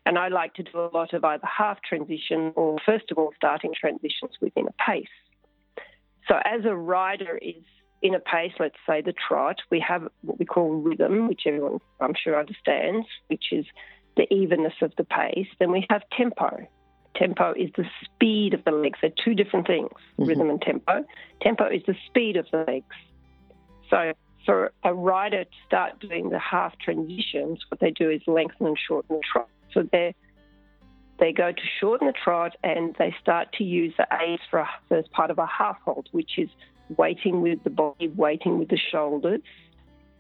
And 0.05 0.17
I 0.17 0.27
like 0.27 0.53
to 0.55 0.63
do 0.63 0.79
a 0.79 0.89
lot 0.93 1.13
of 1.13 1.23
either 1.23 1.45
half 1.45 1.81
transition 1.81 2.53
or, 2.55 2.77
first 2.85 3.11
of 3.11 3.17
all, 3.17 3.33
starting 3.35 3.73
transitions 3.79 4.31
within 4.39 4.67
a 4.67 4.91
pace. 4.91 5.07
So, 6.27 6.35
as 6.45 6.65
a 6.65 6.75
rider 6.75 7.37
is 7.41 7.63
in 8.01 8.15
a 8.15 8.19
pace, 8.19 8.53
let's 8.59 8.75
say 8.87 9.01
the 9.01 9.13
trot, 9.13 9.57
we 9.69 9.79
have 9.79 10.07
what 10.21 10.39
we 10.39 10.45
call 10.45 10.69
rhythm, 10.71 11.27
which 11.27 11.41
everyone 11.45 11.79
I'm 11.99 12.13
sure 12.13 12.39
understands, 12.39 13.07
which 13.27 13.45
is 13.51 13.65
the 14.17 14.31
evenness 14.33 14.73
of 14.81 14.93
the 14.97 15.03
pace. 15.03 15.47
Then 15.59 15.71
we 15.71 15.85
have 15.89 16.01
tempo. 16.15 16.67
Tempo 17.15 17.53
is 17.53 17.69
the 17.75 17.85
speed 18.03 18.53
of 18.53 18.63
the 18.63 18.71
legs. 18.71 18.99
They're 19.01 19.11
two 19.23 19.33
different 19.33 19.67
things, 19.67 19.91
Mhm. 20.17 20.27
rhythm 20.27 20.49
and 20.49 20.61
tempo. 20.61 21.05
Tempo 21.41 21.67
is 21.67 21.83
the 21.83 21.95
speed 22.07 22.37
of 22.37 22.49
the 22.51 22.63
legs. 22.65 22.95
So 23.89 24.13
for 24.45 24.71
a 24.83 24.93
rider 24.93 25.43
to 25.43 25.49
start 25.67 25.99
doing 25.99 26.29
the 26.29 26.39
half 26.39 26.77
transitions, 26.79 27.59
what 27.69 27.79
they 27.79 27.91
do 27.91 28.09
is 28.09 28.21
lengthen 28.27 28.67
and 28.67 28.77
shorten 28.87 29.17
the 29.17 29.21
trot. 29.31 29.47
So 29.73 29.87
they 29.91 30.15
they 31.19 31.31
go 31.31 31.51
to 31.51 31.61
shorten 31.79 32.07
the 32.07 32.13
trot 32.13 32.55
and 32.63 32.95
they 32.97 33.15
start 33.21 33.53
to 33.53 33.63
use 33.63 33.93
the 33.97 34.07
aids 34.21 34.41
for 34.49 34.59
a 34.59 34.69
first 34.89 35.11
part 35.11 35.29
of 35.29 35.37
a 35.37 35.45
half 35.45 35.77
halt, 35.85 36.07
which 36.11 36.39
is 36.39 36.49
waiting 36.97 37.41
with 37.41 37.63
the 37.63 37.69
body, 37.69 38.07
waiting 38.07 38.57
with 38.57 38.69
the 38.69 38.79
shoulders, 38.91 39.41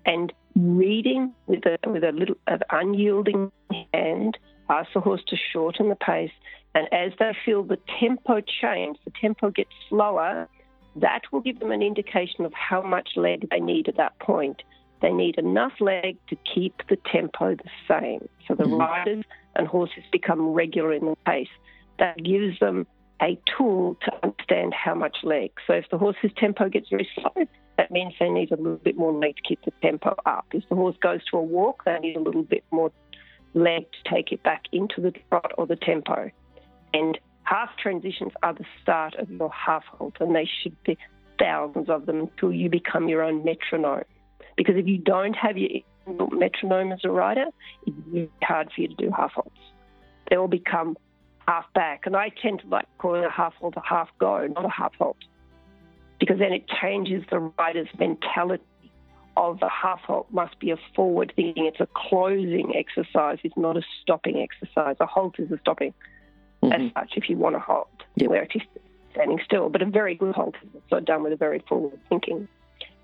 and 0.05 0.31
reading 0.55 1.33
with 1.47 1.65
a 1.65 1.77
with 1.89 2.03
a 2.03 2.11
little 2.11 2.35
an 2.47 2.59
unyielding 2.69 3.51
hand. 3.93 4.37
Ask 4.69 4.93
the 4.93 5.01
horse 5.01 5.21
to 5.27 5.35
shorten 5.51 5.89
the 5.89 5.95
pace, 5.95 6.31
and 6.75 6.87
as 6.93 7.11
they 7.19 7.35
feel 7.45 7.63
the 7.63 7.79
tempo 7.99 8.39
change, 8.61 8.97
the 9.03 9.11
tempo 9.19 9.49
gets 9.49 9.71
slower. 9.89 10.47
That 10.95 11.21
will 11.31 11.41
give 11.41 11.59
them 11.59 11.71
an 11.71 11.81
indication 11.81 12.45
of 12.45 12.53
how 12.53 12.81
much 12.81 13.11
leg 13.15 13.47
they 13.49 13.59
need 13.59 13.87
at 13.87 13.97
that 13.97 14.17
point. 14.19 14.61
They 15.01 15.11
need 15.11 15.37
enough 15.37 15.73
leg 15.79 16.17
to 16.29 16.35
keep 16.53 16.75
the 16.89 16.97
tempo 17.11 17.55
the 17.55 17.69
same. 17.87 18.27
So 18.47 18.55
the 18.55 18.65
Mhm. 18.65 18.79
riders 18.79 19.25
and 19.55 19.67
horses 19.67 20.03
become 20.11 20.53
regular 20.53 20.93
in 20.93 21.05
the 21.05 21.15
pace. 21.25 21.49
That 21.97 22.17
gives 22.23 22.59
them 22.59 22.85
a 23.21 23.37
tool 23.45 23.95
to 24.01 24.11
understand 24.23 24.73
how 24.73 24.95
much 24.95 25.23
leg. 25.23 25.51
So 25.67 25.73
if 25.73 25.89
the 25.89 25.97
horse's 25.97 26.33
tempo 26.33 26.69
gets 26.69 26.89
very 26.89 27.07
slow, 27.15 27.45
that 27.77 27.91
means 27.91 28.13
they 28.19 28.29
need 28.29 28.51
a 28.51 28.55
little 28.55 28.77
bit 28.77 28.97
more 28.97 29.13
leg 29.13 29.35
to 29.37 29.41
keep 29.43 29.61
the 29.63 29.71
tempo 29.81 30.15
up. 30.25 30.45
If 30.53 30.67
the 30.69 30.75
horse 30.75 30.97
goes 30.97 31.23
to 31.25 31.37
a 31.37 31.41
walk, 31.41 31.83
they 31.85 31.97
need 31.99 32.17
a 32.17 32.19
little 32.19 32.43
bit 32.43 32.63
more 32.71 32.91
leg 33.53 33.85
to 33.91 34.09
take 34.09 34.31
it 34.31 34.43
back 34.43 34.63
into 34.71 35.01
the 35.01 35.11
trot 35.29 35.51
or 35.57 35.67
the 35.67 35.75
tempo. 35.75 36.31
And 36.93 37.19
half 37.43 37.69
transitions 37.77 38.31
are 38.43 38.53
the 38.53 38.65
start 38.81 39.15
of 39.15 39.29
your 39.29 39.51
half 39.51 39.83
halt, 39.85 40.15
and 40.19 40.35
they 40.35 40.49
should 40.61 40.75
be 40.83 40.97
thousands 41.39 41.89
of 41.89 42.05
them 42.05 42.21
until 42.21 42.51
you 42.51 42.69
become 42.69 43.09
your 43.09 43.23
own 43.23 43.43
metronome. 43.43 44.03
Because 44.57 44.75
if 44.77 44.87
you 44.87 44.97
don't 44.97 45.33
have 45.33 45.57
your 45.57 45.81
metronome 46.31 46.91
as 46.91 46.99
a 47.03 47.09
rider, 47.09 47.45
it's 47.85 47.95
really 48.07 48.29
hard 48.43 48.71
for 48.73 48.81
you 48.81 48.87
to 48.89 48.95
do 48.95 49.11
half 49.15 49.31
halts. 49.33 49.49
They 50.29 50.35
all 50.35 50.47
become 50.47 50.97
half 51.47 51.65
back, 51.73 52.05
and 52.05 52.15
I 52.15 52.29
tend 52.41 52.61
to 52.61 52.67
like 52.67 52.85
calling 52.97 53.23
a 53.23 53.31
half 53.31 53.53
halt 53.55 53.75
a 53.75 53.81
half 53.81 54.09
go, 54.19 54.47
not 54.47 54.65
a 54.65 54.69
half 54.69 54.93
halt, 54.97 55.17
because 56.19 56.39
then 56.39 56.53
it 56.53 56.65
changes 56.81 57.23
the 57.29 57.39
rider's 57.57 57.87
mentality 57.97 58.63
of 59.37 59.59
a 59.61 59.69
half 59.69 60.01
halt 60.01 60.27
must 60.31 60.59
be 60.59 60.71
a 60.71 60.77
forward 60.95 61.33
thinking. 61.35 61.65
It's 61.65 61.79
a 61.79 61.87
closing 61.95 62.73
exercise. 62.75 63.39
It's 63.43 63.57
not 63.57 63.77
a 63.77 63.81
stopping 64.01 64.37
exercise. 64.41 64.97
A 64.99 65.05
halt 65.05 65.39
is 65.39 65.51
a 65.51 65.57
stopping 65.59 65.93
Mhm. 66.61 66.87
as 66.87 66.93
such 66.93 67.17
if 67.17 67.29
you 67.29 67.37
want 67.37 67.55
to 67.55 67.59
halt, 67.59 67.89
Yep. 68.15 68.29
where 68.29 68.43
it 68.43 68.55
is 68.55 68.61
standing 69.11 69.39
still. 69.43 69.69
But 69.69 69.81
a 69.81 69.85
very 69.85 70.15
good 70.15 70.35
halt 70.35 70.55
is 70.63 70.69
also 70.75 70.99
done 71.03 71.23
with 71.23 71.33
a 71.33 71.37
very 71.37 71.59
forward 71.59 71.99
thinking. 72.09 72.47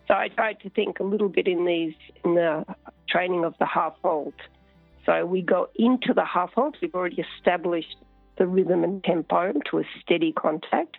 So 0.07 0.13
I 0.13 0.29
tried 0.29 0.59
to 0.61 0.69
think 0.69 0.99
a 0.99 1.03
little 1.03 1.29
bit 1.29 1.47
in 1.47 1.65
these 1.65 1.95
in 2.23 2.35
the 2.35 2.65
training 3.09 3.43
of 3.43 3.57
the 3.57 3.65
half 3.65 3.95
halt. 4.03 4.35
So 5.05 5.25
we 5.25 5.41
go 5.41 5.69
into 5.75 6.13
the 6.13 6.25
half 6.25 6.53
halt. 6.53 6.77
We've 6.81 6.95
already 6.95 7.21
established 7.21 7.97
the 8.37 8.47
rhythm 8.47 8.83
and 8.83 9.03
tempo 9.03 9.53
to 9.71 9.79
a 9.79 9.83
steady 10.01 10.31
contact. 10.31 10.97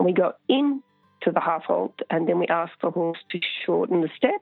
We 0.00 0.12
go 0.12 0.34
into 0.48 1.32
the 1.32 1.40
half 1.40 1.64
halt, 1.64 2.00
and 2.10 2.28
then 2.28 2.38
we 2.38 2.46
ask 2.46 2.72
the 2.80 2.90
horse 2.90 3.18
to 3.30 3.40
shorten 3.64 4.00
the 4.00 4.10
step, 4.16 4.40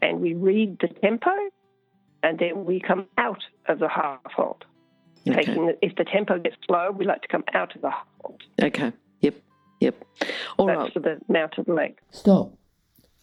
and 0.00 0.20
we 0.20 0.34
read 0.34 0.78
the 0.80 0.88
tempo, 0.88 1.30
and 2.22 2.38
then 2.38 2.64
we 2.64 2.80
come 2.80 3.06
out 3.18 3.42
of 3.66 3.78
the 3.78 3.88
half 3.88 4.24
halt. 4.24 4.64
Okay. 5.28 5.44
Taking 5.44 5.66
the, 5.66 5.78
if 5.80 5.96
the 5.96 6.04
tempo 6.04 6.38
gets 6.38 6.56
slow, 6.66 6.90
we 6.90 7.04
like 7.06 7.22
to 7.22 7.28
come 7.28 7.44
out 7.54 7.74
of 7.74 7.82
the 7.82 7.90
halt. 7.90 8.42
Okay. 8.62 8.92
Yep. 9.20 9.34
Yep. 9.80 10.04
All 10.58 10.66
That's 10.66 10.78
right. 10.78 10.92
for 10.92 11.00
the 11.00 11.18
mounted 11.28 11.68
leg. 11.68 11.98
Stop. 12.10 12.52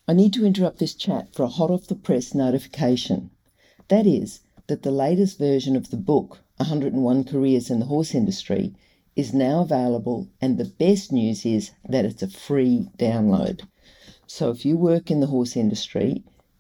I 0.07 0.13
need 0.13 0.33
to 0.33 0.45
interrupt 0.45 0.79
this 0.79 0.95
chat 0.95 1.33
for 1.35 1.43
a 1.43 1.47
hot 1.47 1.69
off 1.69 1.87
the 1.87 1.95
press 1.95 2.33
notification. 2.33 3.29
That 3.87 4.07
is, 4.07 4.41
that 4.67 4.83
the 4.83 4.91
latest 4.91 5.37
version 5.37 5.75
of 5.75 5.89
the 5.91 5.97
book, 5.97 6.39
101 6.57 7.23
Careers 7.25 7.69
in 7.69 7.79
the 7.79 7.85
Horse 7.85 8.15
Industry, 8.15 8.73
is 9.15 9.33
now 9.33 9.61
available, 9.61 10.29
and 10.39 10.57
the 10.57 10.65
best 10.65 11.11
news 11.11 11.45
is 11.45 11.71
that 11.87 12.05
it's 12.05 12.23
a 12.23 12.29
free 12.29 12.89
download. 12.97 13.61
So 14.25 14.49
if 14.49 14.65
you 14.65 14.77
work 14.77 15.11
in 15.11 15.19
the 15.19 15.27
horse 15.27 15.57
industry, 15.57 16.23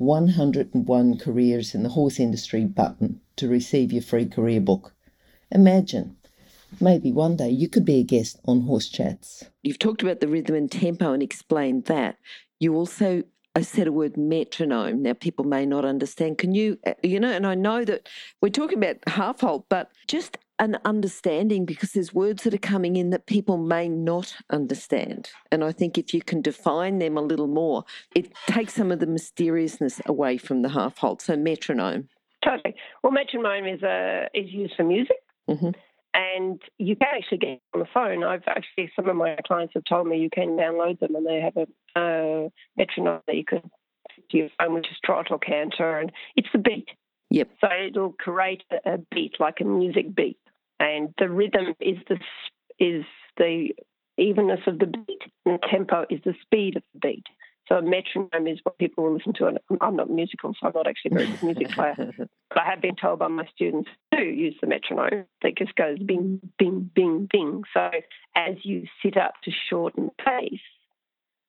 101 0.00 1.18
Careers 1.18 1.74
in 1.74 1.82
the 1.82 1.90
Horse 1.90 2.18
Industry 2.18 2.64
button 2.64 3.20
to 3.36 3.46
receive 3.46 3.92
your 3.92 4.00
free 4.00 4.24
career 4.24 4.58
book. 4.58 4.94
Imagine, 5.50 6.16
maybe 6.80 7.12
one 7.12 7.36
day 7.36 7.50
you 7.50 7.68
could 7.68 7.84
be 7.84 7.96
a 7.96 8.02
guest 8.02 8.40
on 8.46 8.62
Horse 8.62 8.88
Chats. 8.88 9.44
You've 9.62 9.78
talked 9.78 10.02
about 10.02 10.20
the 10.20 10.28
rhythm 10.28 10.56
and 10.56 10.72
tempo 10.72 11.12
and 11.12 11.22
explained 11.22 11.84
that. 11.84 12.16
You 12.58 12.74
also 12.76 13.24
uh, 13.54 13.60
said 13.60 13.88
a 13.88 13.92
word 13.92 14.16
metronome. 14.16 15.02
Now, 15.02 15.12
people 15.12 15.44
may 15.44 15.66
not 15.66 15.84
understand. 15.84 16.38
Can 16.38 16.54
you, 16.54 16.78
uh, 16.86 16.94
you 17.02 17.20
know, 17.20 17.30
and 17.30 17.46
I 17.46 17.54
know 17.54 17.84
that 17.84 18.08
we're 18.40 18.48
talking 18.48 18.78
about 18.78 18.96
half 19.06 19.42
halt, 19.42 19.66
but 19.68 19.90
just 20.08 20.38
an 20.60 20.78
understanding 20.84 21.64
because 21.64 21.92
there's 21.92 22.14
words 22.14 22.44
that 22.44 22.54
are 22.54 22.58
coming 22.58 22.94
in 22.96 23.10
that 23.10 23.26
people 23.26 23.56
may 23.56 23.88
not 23.88 24.36
understand. 24.50 25.30
And 25.50 25.64
I 25.64 25.72
think 25.72 25.98
if 25.98 26.14
you 26.14 26.20
can 26.22 26.42
define 26.42 26.98
them 26.98 27.16
a 27.16 27.22
little 27.22 27.48
more, 27.48 27.84
it 28.14 28.30
takes 28.46 28.74
some 28.74 28.92
of 28.92 29.00
the 29.00 29.06
mysteriousness 29.06 30.00
away 30.06 30.36
from 30.36 30.62
the 30.62 30.68
half 30.68 30.98
halt. 30.98 31.22
So, 31.22 31.36
metronome. 31.36 32.08
Totally. 32.44 32.74
Well, 33.02 33.12
metronome 33.12 33.66
is 33.66 33.82
uh, 33.82 34.26
is 34.34 34.50
used 34.52 34.74
for 34.76 34.84
music, 34.84 35.18
Mhm. 35.48 35.74
and 36.14 36.60
you 36.78 36.94
can 36.94 37.08
actually 37.14 37.38
get 37.38 37.60
on 37.74 37.80
the 37.80 37.86
phone. 37.92 38.22
I've 38.22 38.46
actually 38.46 38.92
some 38.94 39.08
of 39.08 39.16
my 39.16 39.36
clients 39.46 39.74
have 39.74 39.84
told 39.84 40.06
me 40.06 40.18
you 40.18 40.30
can 40.30 40.56
download 40.56 41.00
them, 41.00 41.16
and 41.16 41.26
they 41.26 41.40
have 41.40 41.56
a 41.56 41.66
uh, 41.98 42.48
metronome 42.76 43.22
that 43.26 43.36
you 43.36 43.44
can 43.44 43.62
to 44.30 44.36
your 44.36 44.48
phone, 44.58 44.74
which 44.74 44.90
is 44.90 44.96
trot 45.04 45.28
or 45.30 45.38
canter, 45.38 45.98
and 45.98 46.12
it's 46.36 46.48
the 46.52 46.58
beat. 46.58 46.88
Yep. 47.30 47.48
So 47.60 47.68
it'll 47.88 48.12
create 48.12 48.62
a 48.70 48.94
a 48.94 48.98
beat 49.14 49.34
like 49.38 49.60
a 49.60 49.64
music 49.64 50.14
beat, 50.14 50.38
and 50.80 51.14
the 51.18 51.28
rhythm 51.28 51.74
is 51.78 51.98
the 52.08 52.18
is 52.78 53.04
the 53.36 53.68
evenness 54.18 54.60
of 54.66 54.78
the 54.78 54.86
beat, 54.86 55.22
and 55.46 55.60
the 55.60 55.68
tempo 55.70 56.06
is 56.10 56.20
the 56.24 56.34
speed 56.42 56.76
of 56.76 56.82
the 56.94 57.00
beat. 57.00 57.26
So 57.68 57.76
a 57.76 57.82
metronome 57.82 58.48
is 58.48 58.58
what 58.64 58.78
people 58.78 59.04
will 59.04 59.14
listen 59.14 59.32
to. 59.34 59.46
And 59.46 59.58
I'm 59.80 59.94
not 59.94 60.10
musical, 60.10 60.52
so 60.54 60.66
I'm 60.66 60.72
not 60.74 60.88
actually 60.88 61.12
a 61.12 61.14
very 61.14 61.26
good 61.28 61.42
music 61.44 61.68
player. 61.68 61.94
But 62.48 62.62
I 62.62 62.64
have 62.70 62.82
been 62.82 62.96
told 62.96 63.20
by 63.20 63.28
my 63.28 63.46
students 63.54 63.88
to 64.12 64.22
use 64.22 64.56
the 64.60 64.66
metronome 64.66 65.26
that 65.42 65.56
just 65.56 65.76
goes 65.76 66.00
bing, 66.00 66.40
bing, 66.58 66.90
bing, 66.92 67.28
bing. 67.30 67.62
So 67.72 67.90
as 68.34 68.56
you 68.64 68.86
sit 69.04 69.16
up 69.16 69.34
to 69.44 69.52
shorten 69.68 70.10
pace, 70.18 70.58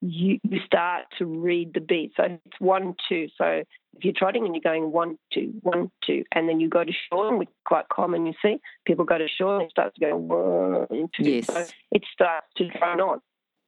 you, 0.01 0.39
you 0.43 0.59
start 0.65 1.05
to 1.19 1.25
read 1.25 1.73
the 1.73 1.79
beat. 1.79 2.13
So 2.17 2.23
it's 2.23 2.59
one, 2.59 2.95
two. 3.07 3.27
So 3.37 3.63
if 3.97 4.03
you're 4.03 4.13
trotting 4.15 4.45
and 4.45 4.55
you're 4.55 4.61
going 4.61 4.91
one, 4.91 5.17
two, 5.33 5.53
one, 5.61 5.91
two, 6.05 6.23
and 6.33 6.49
then 6.49 6.59
you 6.59 6.69
go 6.69 6.83
to 6.83 6.91
shorten, 7.09 7.37
which 7.37 7.49
is 7.49 7.55
quite 7.65 7.87
common, 7.89 8.25
you 8.25 8.33
see, 8.41 8.57
people 8.85 9.05
go 9.05 9.17
to 9.17 9.27
shorten 9.27 9.61
and 9.61 9.69
it 9.69 9.71
starts 9.71 9.95
to 9.95 10.05
go 10.05 10.17
one, 10.17 11.09
two. 11.15 11.23
Yes. 11.23 11.45
So 11.47 11.65
it 11.91 12.03
starts 12.13 12.47
to 12.57 12.67
drone 12.69 13.01
on 13.01 13.21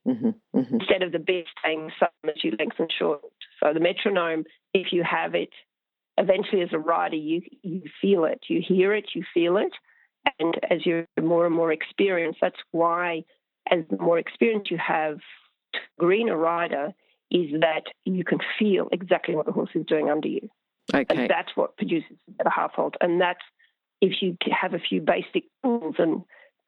hmm 0.06 0.30
hmm 0.54 0.76
instead 0.76 1.02
of 1.02 1.12
the 1.12 1.20
beat 1.20 1.46
staying 1.60 1.88
the 1.88 1.92
same 2.00 2.30
as 2.36 2.44
you 2.44 2.52
lengthen 2.60 2.88
short. 2.98 3.22
So 3.62 3.74
the 3.74 3.80
metronome, 3.80 4.44
if 4.74 4.88
you 4.92 5.04
have 5.04 5.34
it, 5.36 5.50
eventually 6.18 6.62
as 6.62 6.70
a 6.74 6.80
rider, 6.80 7.16
you 7.16 7.42
you 7.62 7.84
feel 8.02 8.26
it, 8.26 8.42
you 8.50 8.62
hear 8.66 8.94
it, 8.94 9.12
you 9.16 9.24
feel 9.34 9.58
it, 9.58 9.72
and 10.40 10.56
as 10.70 10.86
you're 10.86 11.08
more 11.22 11.46
and 11.46 11.56
more 11.56 11.72
experienced, 11.72 12.40
that's 12.42 12.60
why 12.72 13.24
as 13.72 13.80
the 13.90 13.98
more 13.98 14.20
experience 14.20 14.70
you 14.70 14.78
have, 14.78 15.20
to 15.74 15.80
green 16.00 16.30
a 16.30 16.38
rider 16.38 16.94
is 17.32 17.52
that 17.62 17.84
you 18.06 18.24
can 18.24 18.40
feel 18.60 18.88
exactly 18.92 19.36
what 19.36 19.46
the 19.46 19.52
horse 19.52 19.72
is 19.74 19.86
doing 19.86 20.10
under 20.10 20.28
you. 20.28 20.50
Okay. 20.94 21.06
And 21.10 21.30
that's 21.30 21.56
what 21.56 21.78
produces 21.78 22.12
a 22.46 22.50
half 22.50 22.74
halt. 22.74 22.96
And 23.02 23.20
that's 23.20 23.44
if 24.02 24.22
you 24.22 24.38
have 24.52 24.74
a 24.74 24.80
few 24.80 25.02
basic 25.02 25.46
tools. 25.64 25.96
And 25.98 26.24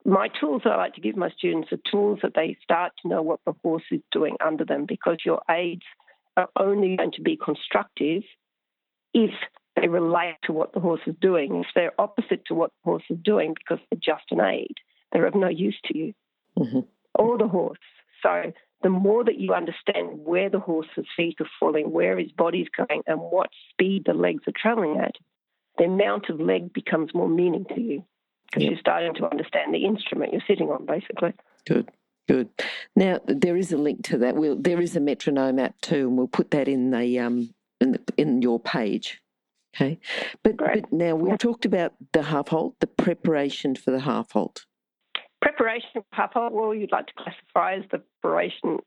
my 0.05 0.29
tools 0.39 0.61
that 0.63 0.73
I 0.73 0.77
like 0.77 0.95
to 0.95 1.01
give 1.01 1.15
my 1.15 1.29
students 1.31 1.71
are 1.71 1.79
tools 1.91 2.19
that 2.23 2.33
they 2.35 2.57
start 2.63 2.93
to 3.01 3.07
know 3.07 3.21
what 3.21 3.41
the 3.45 3.53
horse 3.63 3.83
is 3.91 4.01
doing 4.11 4.37
under 4.43 4.65
them 4.65 4.85
because 4.87 5.17
your 5.25 5.41
aids 5.49 5.83
are 6.37 6.49
only 6.57 6.95
going 6.95 7.11
to 7.13 7.21
be 7.21 7.37
constructive 7.37 8.23
if 9.13 9.31
they 9.75 9.87
relate 9.87 10.35
to 10.43 10.53
what 10.53 10.73
the 10.73 10.79
horse 10.79 11.01
is 11.05 11.15
doing. 11.21 11.57
If 11.57 11.67
they're 11.75 11.99
opposite 11.99 12.45
to 12.47 12.55
what 12.55 12.71
the 12.71 12.89
horse 12.89 13.03
is 13.09 13.17
doing 13.23 13.53
because 13.53 13.83
they're 13.89 13.99
just 14.01 14.31
an 14.31 14.41
aid, 14.41 14.75
they're 15.11 15.25
of 15.25 15.35
no 15.35 15.49
use 15.49 15.77
to 15.85 15.97
you 15.97 16.13
hmm 16.57 16.79
or 17.17 17.37
the 17.37 17.47
horse. 17.47 17.79
So 18.21 18.51
the 18.85 18.89
more 18.91 19.23
that 19.23 19.39
you 19.39 19.51
understand 19.51 20.09
where 20.23 20.47
the 20.47 20.59
horse's 20.59 21.07
feet 21.17 21.37
are 21.41 21.49
falling, 21.59 21.91
where 21.91 22.19
his 22.19 22.31
body's 22.31 22.67
going, 22.77 23.01
and 23.07 23.19
what 23.19 23.49
speed 23.71 24.03
the 24.05 24.13
legs 24.13 24.43
are 24.47 24.53
traveling 24.55 24.99
at, 24.99 25.15
the 25.79 25.85
amount 25.85 26.29
of 26.29 26.39
leg 26.39 26.71
becomes 26.71 27.11
more 27.15 27.27
meaning 27.27 27.65
to 27.73 27.81
you 27.81 28.05
because 28.45 28.61
Yep. 28.61 28.69
you're 28.71 28.79
starting 28.79 29.15
to 29.15 29.25
understand 29.31 29.73
the 29.73 29.85
instrument 29.85 30.33
you're 30.33 30.43
sitting 30.47 30.69
on, 30.69 30.85
basically. 30.85 31.33
Good, 31.65 31.89
good. 32.27 32.49
Now 32.95 33.19
there 33.25 33.57
is 33.57 33.71
a 33.71 33.77
link 33.77 34.03
to 34.09 34.19
that. 34.19 34.35
We'll, 34.35 34.55
there 34.61 34.79
is 34.79 34.95
a 34.95 34.99
metronome 34.99 35.57
app 35.57 35.81
too, 35.81 36.07
and 36.07 36.15
we'll 36.15 36.27
put 36.27 36.51
that 36.51 36.67
in 36.67 36.91
the 36.91 37.19
um 37.19 37.49
in 37.81 37.93
the, 37.93 38.01
in 38.17 38.43
your 38.43 38.59
page. 38.59 39.19
Okay, 39.75 39.99
but 40.43 40.57
Great. 40.57 40.83
but 40.83 40.93
now 40.93 41.15
we've 41.15 41.31
Yeah. 41.31 41.37
talked 41.37 41.65
about 41.65 41.93
the 42.13 42.21
half 42.21 42.49
halt, 42.49 42.75
the 42.81 42.87
preparation 42.87 43.75
for 43.75 43.89
the 43.89 44.01
half 44.01 44.31
halt. 44.33 44.67
Preparation 45.45 45.89
for 45.93 46.29
halt, 46.33 46.53
well, 46.53 46.73
you'd 46.73 46.91
like 46.91 47.05
to 47.05 47.13
classify 47.13 47.75
as 47.75 47.83
the 47.91 48.01
preparation 48.21 48.79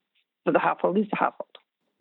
for 0.45 0.53
the 0.53 0.59
halt 0.59 0.81
is 0.97 1.07
the 1.09 1.17
halt. 1.17 1.35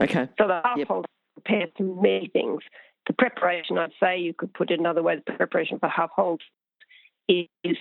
Okay. 0.01 0.27
So 0.39 0.47
the 0.47 0.61
half 0.63 0.79
Yep. 0.79 1.05
prepares 1.35 1.69
for 1.77 1.83
many 1.83 2.27
things. 2.33 2.63
The 3.05 3.13
preparation, 3.13 3.77
I'd 3.77 3.91
say, 3.99 4.17
you 4.17 4.33
could 4.33 4.51
put 4.55 4.71
it 4.71 4.79
another 4.79 5.03
way, 5.03 5.15
the 5.15 5.33
preparation 5.33 5.77
for 5.77 5.89
halt 5.89 6.41
is 7.29 7.77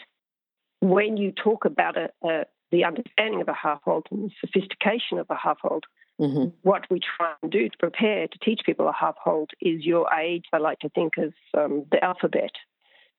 when 0.81 1.17
you 1.17 1.33
talk 1.33 1.65
about 1.65 1.97
a, 1.97 2.11
a, 2.23 2.45
the 2.71 2.85
understanding 2.85 3.41
of 3.41 3.49
a 3.49 3.55
halt 3.55 4.07
and 4.11 4.31
the 4.31 4.35
sophistication 4.41 5.19
of 5.19 5.27
a 5.31 5.37
half 5.37 5.59
halt, 5.63 5.85
hmm 6.19 6.47
what 6.63 6.85
we 6.91 6.99
try 6.99 7.33
and 7.43 7.53
do 7.53 7.69
to 7.69 7.79
prepare 7.79 8.27
to 8.27 8.39
teach 8.39 8.61
people 8.67 8.87
a 8.89 8.93
half 8.93 9.17
halt 9.17 9.51
is 9.63 9.85
your 9.85 10.13
age. 10.13 10.45
I 10.53 10.59
like 10.59 10.81
to 10.81 10.91
think 10.91 11.17
as 11.17 11.33
um, 11.57 11.87
the 11.91 12.05
alphabet. 12.05 12.51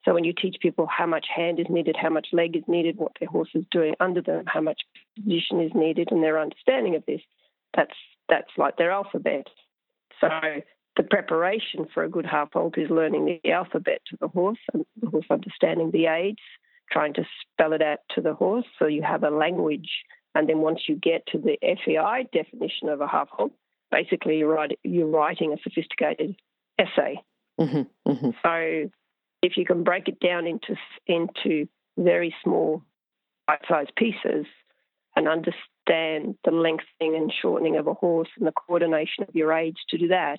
So 0.06 0.13
when 0.13 0.24
you 0.24 0.34
teach 0.34 0.58
people 0.62 0.88
how 0.88 1.06
much 1.06 1.25
hand 1.34 1.60
is 1.60 1.66
needed, 1.70 1.98
how 2.00 2.10
much 2.10 2.27
leg 2.32 2.56
is 2.56 2.63
needed, 2.68 2.98
what 2.98 3.12
their 3.20 3.30
horse 3.30 3.50
is 3.54 3.66
doing 3.72 3.94
under 4.00 4.22
them, 4.22 4.46
how 4.48 4.62
much 4.62 4.82
position 5.16 5.62
is 5.62 5.72
needed, 5.75 6.10
and 6.12 6.24
their 6.24 6.39
understanding 6.39 6.96
of 6.96 7.04
this, 7.06 7.22
that's 7.75 7.96
that's 8.30 8.51
like 8.58 8.77
their 8.77 8.92
alphabet. 8.92 9.48
So 10.22 10.30
the 10.98 11.04
preparation 11.04 11.88
for 11.94 12.04
a 12.04 12.10
good 12.10 12.25
half 12.25 12.54
halt 12.54 12.77
is 12.77 12.89
learning 12.89 13.39
the 13.44 13.51
alphabet 13.51 14.01
to 14.08 14.18
the 14.20 14.27
horse 14.27 14.60
and 14.74 14.86
the 15.01 15.10
horse 15.10 15.27
understanding 15.30 15.92
the 15.92 16.08
aids, 16.08 16.39
trying 16.92 17.13
to 17.13 17.24
spell 17.42 17.74
it 17.74 17.82
out 17.82 18.00
to 18.16 18.22
the 18.22 18.34
horse 18.34 18.66
so 18.80 18.88
you 18.88 19.04
have 19.04 19.24
a 19.24 19.30
language. 19.30 19.89
And 20.36 20.50
then 20.50 20.60
once 20.60 20.82
you 20.88 20.96
get 20.96 21.25
to 21.27 21.38
the 21.38 21.58
FEI 21.62 22.27
definition 22.34 22.89
of 22.89 23.01
a 23.01 23.08
half 23.08 23.30
halt, 23.30 23.54
basically 23.92 24.39
you're, 24.39 24.54
write, 24.54 24.77
you're 24.84 25.08
writing 25.08 25.54
a 25.54 25.58
sophisticated 25.63 26.36
essay. 26.77 27.22
hmm 27.60 27.82
hmm 28.06 28.30
So 28.44 28.89
if 29.41 29.58
you 29.58 29.65
can 29.65 29.84
break 29.84 30.08
it 30.08 30.20
down 30.20 30.48
into 30.48 30.75
into 31.06 31.67
very 31.98 32.34
small 32.44 32.84
bite-sized 33.48 33.96
pieces 33.96 34.46
and 35.15 35.27
understand 35.27 36.36
the 36.46 36.51
lengthening 36.51 37.15
and 37.15 37.34
shortening 37.41 37.77
of 37.77 37.88
a 37.88 37.94
horse 37.94 38.29
and 38.38 38.46
the 38.46 38.51
coordination 38.51 39.24
of 39.27 39.34
your 39.34 39.51
aids 39.53 39.77
to 39.89 39.98
do 39.98 40.10
that, 40.10 40.38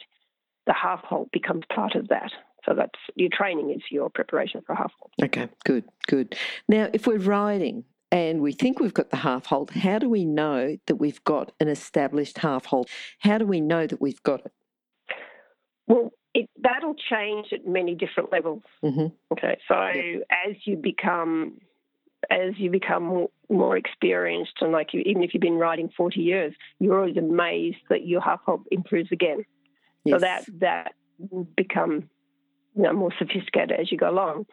the 0.67 0.75
half 0.75 1.01
halt 1.01 1.31
becomes 1.33 1.65
part 1.75 1.95
of 1.95 2.09
that. 2.09 2.31
So 2.65 2.75
that's 2.75 2.99
your 3.17 3.31
training 3.33 3.71
is 3.71 3.83
your 3.91 4.11
preparation 4.11 4.61
for 4.67 4.75
a 4.75 4.77
half 4.77 4.93
halt. 5.01 5.13
Okay. 5.23 5.49
Good. 5.65 5.85
Good. 6.07 6.37
Now, 6.69 6.89
if 6.93 7.07
we're 7.07 7.19
riding 7.19 7.85
and 8.13 8.41
we 8.41 8.53
think 8.53 8.79
we've 8.79 8.95
got 8.95 9.11
the 9.11 9.17
half 9.17 9.47
halt, 9.47 9.71
how 9.71 9.99
do 9.99 10.09
we 10.09 10.25
know 10.25 10.77
that 10.87 10.97
we've 10.97 11.23
got 11.25 11.53
an 11.61 11.69
established 11.69 12.39
half 12.39 12.67
halt? 12.67 12.91
How 13.21 13.39
do 13.39 13.47
we 13.47 13.61
know 13.61 13.87
that 13.87 14.01
we've 14.01 14.23
got 14.23 14.45
it? 14.45 14.53
Well, 15.87 16.13
it, 16.39 16.51
that'll 16.63 16.95
change 16.95 17.49
at 17.53 17.67
many 17.67 17.95
different 17.95 18.31
levels. 18.33 18.63
hmm 18.83 19.07
Okay, 19.33 19.59
so 19.67 19.75
Yep. 19.75 20.23
as 20.47 20.57
you 20.65 20.77
become 20.77 21.61
as 22.31 22.59
you 22.59 22.69
become 22.71 23.05
more, 23.05 23.31
more 23.49 23.77
experienced 23.77 24.55
and 24.61 24.73
like 24.73 24.93
you, 24.93 25.01
even 25.07 25.23
if 25.23 25.33
you've 25.33 25.41
been 25.41 25.59
riding 25.59 25.89
40 25.97 26.21
years, 26.21 26.53
you're 26.81 26.99
always 26.99 27.17
amazed 27.17 27.79
that 27.91 28.07
your 28.07 28.21
half 28.21 28.41
halt 28.45 28.63
improves 28.71 29.13
again. 29.13 29.45
Yes. 30.05 30.15
So 30.15 30.21
that 30.21 30.45
that 30.61 30.93
will 31.31 31.45
become 31.57 32.11
you 32.75 32.83
know, 32.83 32.93
more 32.93 33.13
sophisticated 33.19 33.73
as 33.73 33.91
you 33.91 33.99
go 33.99 34.11
along. 34.11 34.47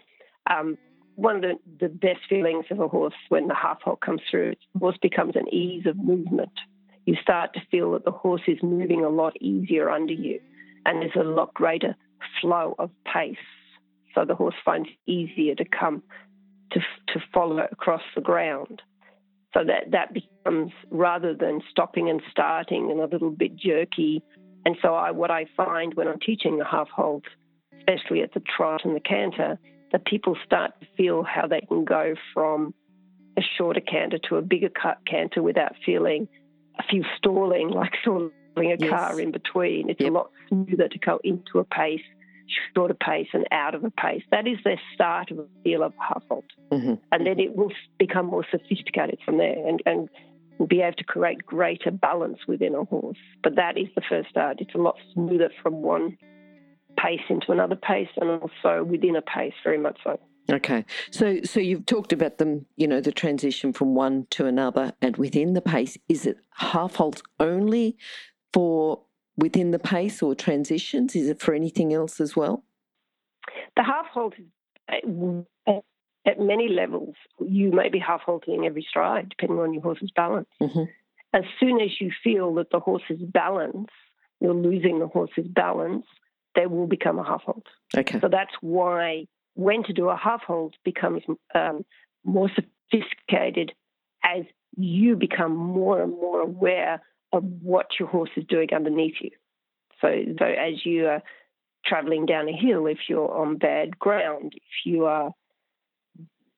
Um, 0.50 0.78
one 1.16 1.38
of 1.38 1.42
the, 1.42 1.54
the 1.80 1.90
best 1.90 2.22
feelings 2.28 2.66
of 2.72 2.80
a 2.80 2.88
horse 2.88 3.14
when 3.30 3.48
the 3.48 3.56
half 3.56 3.82
halt 3.82 4.02
comes 4.02 4.22
through, 4.30 4.54
the 4.74 4.80
horse 4.80 4.98
becomes 5.02 5.36
an 5.36 5.48
ease 5.54 5.86
of 5.86 5.98
movement. 5.98 6.52
You 7.06 7.16
start 7.22 7.54
to 7.54 7.62
feel 7.72 7.92
that 7.94 8.06
the 8.06 8.12
horse 8.12 8.42
is 8.48 8.58
moving 8.62 9.04
a 9.04 9.10
lot 9.10 9.40
easier 9.42 9.90
under 9.90 10.14
you, 10.14 10.40
and 10.86 11.02
there's 11.02 11.16
a 11.16 11.24
lot 11.24 11.54
greater 11.54 11.96
flow 12.42 12.76
of 12.80 12.90
pace. 13.12 13.38
So 14.14 14.26
the 14.26 14.36
horse 14.36 14.56
finds 14.64 14.90
it 14.90 15.12
easier 15.12 15.56
to 15.56 15.66
come 15.66 16.04
to 16.72 16.80
to 16.80 17.20
follow 17.34 17.68
across 17.72 18.02
the 18.16 18.22
ground. 18.22 18.82
So 19.54 19.64
that 19.64 19.92
that 19.92 20.14
becomes 20.14 20.72
rather 20.92 21.34
than 21.34 21.62
stopping 21.70 22.10
and 22.10 22.22
starting 22.30 22.92
and 22.92 23.00
a 23.00 23.08
little 23.08 23.32
bit 23.32 23.56
jerky. 23.56 24.24
And 24.66 24.76
so 24.82 24.96
I, 24.96 25.12
what 25.12 25.30
I 25.30 25.46
find 25.56 25.94
when 25.94 26.08
I'm 26.08 26.20
teaching 26.20 26.58
the 26.58 26.66
half 26.66 26.90
halt, 26.90 27.24
especially 27.78 28.22
at 28.22 28.34
the 28.34 28.42
trot 28.58 28.82
and 28.84 28.96
the 28.96 29.00
canter, 29.00 29.60
that 29.92 30.06
people 30.06 30.36
start 30.44 30.72
to 30.82 30.88
feel 30.98 31.24
how 31.24 31.48
they 31.48 31.62
can 31.62 31.86
go 31.86 32.16
from 32.34 32.74
a 33.38 33.42
shorter 33.58 33.82
canter 33.82 34.18
to 34.30 34.38
a 34.38 34.42
bigger 34.42 34.70
canter 35.06 35.44
without 35.44 35.74
feeling 35.86 36.28
a 36.80 36.84
few 36.84 37.04
stalling, 37.18 37.70
like 37.74 37.94
stalling 38.56 38.72
a 38.72 38.78
Yes. 38.80 38.90
car 38.90 39.20
in 39.20 39.32
between. 39.32 39.90
It's 39.90 40.00
Yep. 40.00 40.10
a 40.10 40.14
lot 40.14 40.32
smoother 40.48 40.88
to 40.88 41.00
go 41.00 41.20
into 41.24 41.60
a 41.60 41.64
pace, 41.66 42.02
shorter 42.74 42.94
pace, 42.94 43.28
and 43.34 43.46
out 43.52 43.76
of 43.76 43.84
a 43.84 43.92
pace. 43.92 44.24
That 44.32 44.48
is 44.48 44.58
the 44.64 44.78
start 44.94 45.32
of 45.32 45.40
a 45.40 45.46
feel 45.64 45.84
of 45.84 45.94
half 46.00 46.24
halt. 46.30 46.46
Mhm. 46.72 47.00
And 47.12 47.26
then 47.26 47.40
it 47.40 47.56
will 47.56 47.72
become 47.98 48.28
more 48.28 48.46
sophisticated 48.50 49.20
from 49.26 49.38
there 49.38 49.68
and, 49.68 49.82
and 49.86 50.10
be 50.70 50.82
able 50.82 50.96
to 50.96 51.04
create 51.04 51.46
greater 51.46 51.92
balance 51.92 52.48
within 52.48 52.76
a 52.76 52.84
horse. 52.86 53.18
But 53.44 53.56
that 53.56 53.78
is 53.78 53.88
the 53.96 54.02
first 54.02 54.30
start. 54.30 54.62
It's 54.62 54.74
a 54.74 54.78
lot 54.78 54.98
smoother 55.14 55.50
from 55.62 55.82
one 55.82 56.18
pace 56.98 57.22
into 57.30 57.52
another 57.52 57.76
pace 57.76 58.08
and 58.18 58.30
also 58.30 58.84
within 58.84 59.16
a 59.18 59.22
pace, 59.22 59.54
very 59.64 59.78
much 59.78 60.00
so. 60.04 60.18
Okay, 60.50 60.86
so 61.10 61.42
so 61.42 61.60
you've 61.60 61.88
talked 61.88 62.14
about 62.14 62.38
them, 62.38 62.68
you 62.78 62.88
know, 62.88 63.02
the 63.02 63.12
transition 63.12 63.74
from 63.74 63.96
one 63.96 64.28
to 64.30 64.46
another, 64.46 64.94
and 65.02 65.18
within 65.18 65.54
the 65.54 65.62
pace. 65.62 65.98
Is 66.08 66.28
it 66.28 66.38
half 66.52 66.96
halts 66.98 67.24
only 67.40 67.98
for 68.56 69.02
within 69.36 69.72
the 69.72 69.80
pace 69.80 70.24
or 70.24 70.34
transitions? 70.34 71.14
Is 71.14 71.28
it 71.28 71.42
for 71.42 71.54
anything 71.54 71.94
else 71.94 72.22
as 72.22 72.38
well? 72.38 72.64
The 73.76 73.84
half 73.84 74.06
halt 74.08 74.34
is 74.40 74.46
uh, 75.68 75.72
at 76.26 76.40
many 76.40 76.70
levels. 76.70 77.16
You 77.46 77.72
may 77.72 77.90
be 77.90 78.00
half 78.00 78.22
halting 78.22 78.66
every 78.66 78.86
stride, 78.90 79.28
depending 79.30 79.60
on 79.60 79.74
your 79.74 79.84
horse's 79.84 80.12
balance. 80.16 80.48
Mhm. 80.62 80.88
As 81.34 81.44
soon 81.60 81.82
as 81.82 82.00
you 82.00 82.12
feel 82.24 82.54
that 82.56 82.70
the 82.72 82.80
horse's 82.80 83.22
balance, 83.22 83.90
you're 84.40 84.54
losing 84.54 85.00
the 85.00 85.08
horse's 85.08 85.48
balance, 85.50 86.06
they 86.56 86.66
will 86.66 86.88
become 86.88 87.20
a 87.20 87.26
half 87.26 87.44
halt. 87.44 87.68
Okay, 87.98 88.22
So 88.22 88.30
that's 88.30 88.56
why 88.62 89.28
when 89.56 89.84
to 89.84 89.92
do 89.92 90.08
a 90.08 90.16
half 90.16 90.44
halt 90.44 90.76
becomes 90.86 91.24
um, 91.54 91.84
more 92.24 92.50
sophisticated 92.56 93.74
as 94.24 94.46
you 94.78 95.18
become 95.18 95.54
more 95.54 96.02
and 96.02 96.14
more 96.14 96.40
aware 96.40 97.02
of 97.36 97.44
what 97.62 97.88
your 98.00 98.08
horse 98.08 98.30
is 98.36 98.46
doing 98.48 98.70
underneath 98.74 99.16
you. 99.22 99.32
So, 100.02 100.08
so 100.40 100.46
as 100.46 100.86
you 100.86 101.08
are 101.08 101.22
traveling 101.86 102.26
down 102.26 102.50
a 102.50 102.56
hill, 102.56 102.88
if 102.88 102.98
you're 103.08 103.32
on 103.32 103.58
bad 103.58 104.00
ground, 104.00 104.54
if 104.56 104.86
you 104.86 105.06
are, 105.06 105.32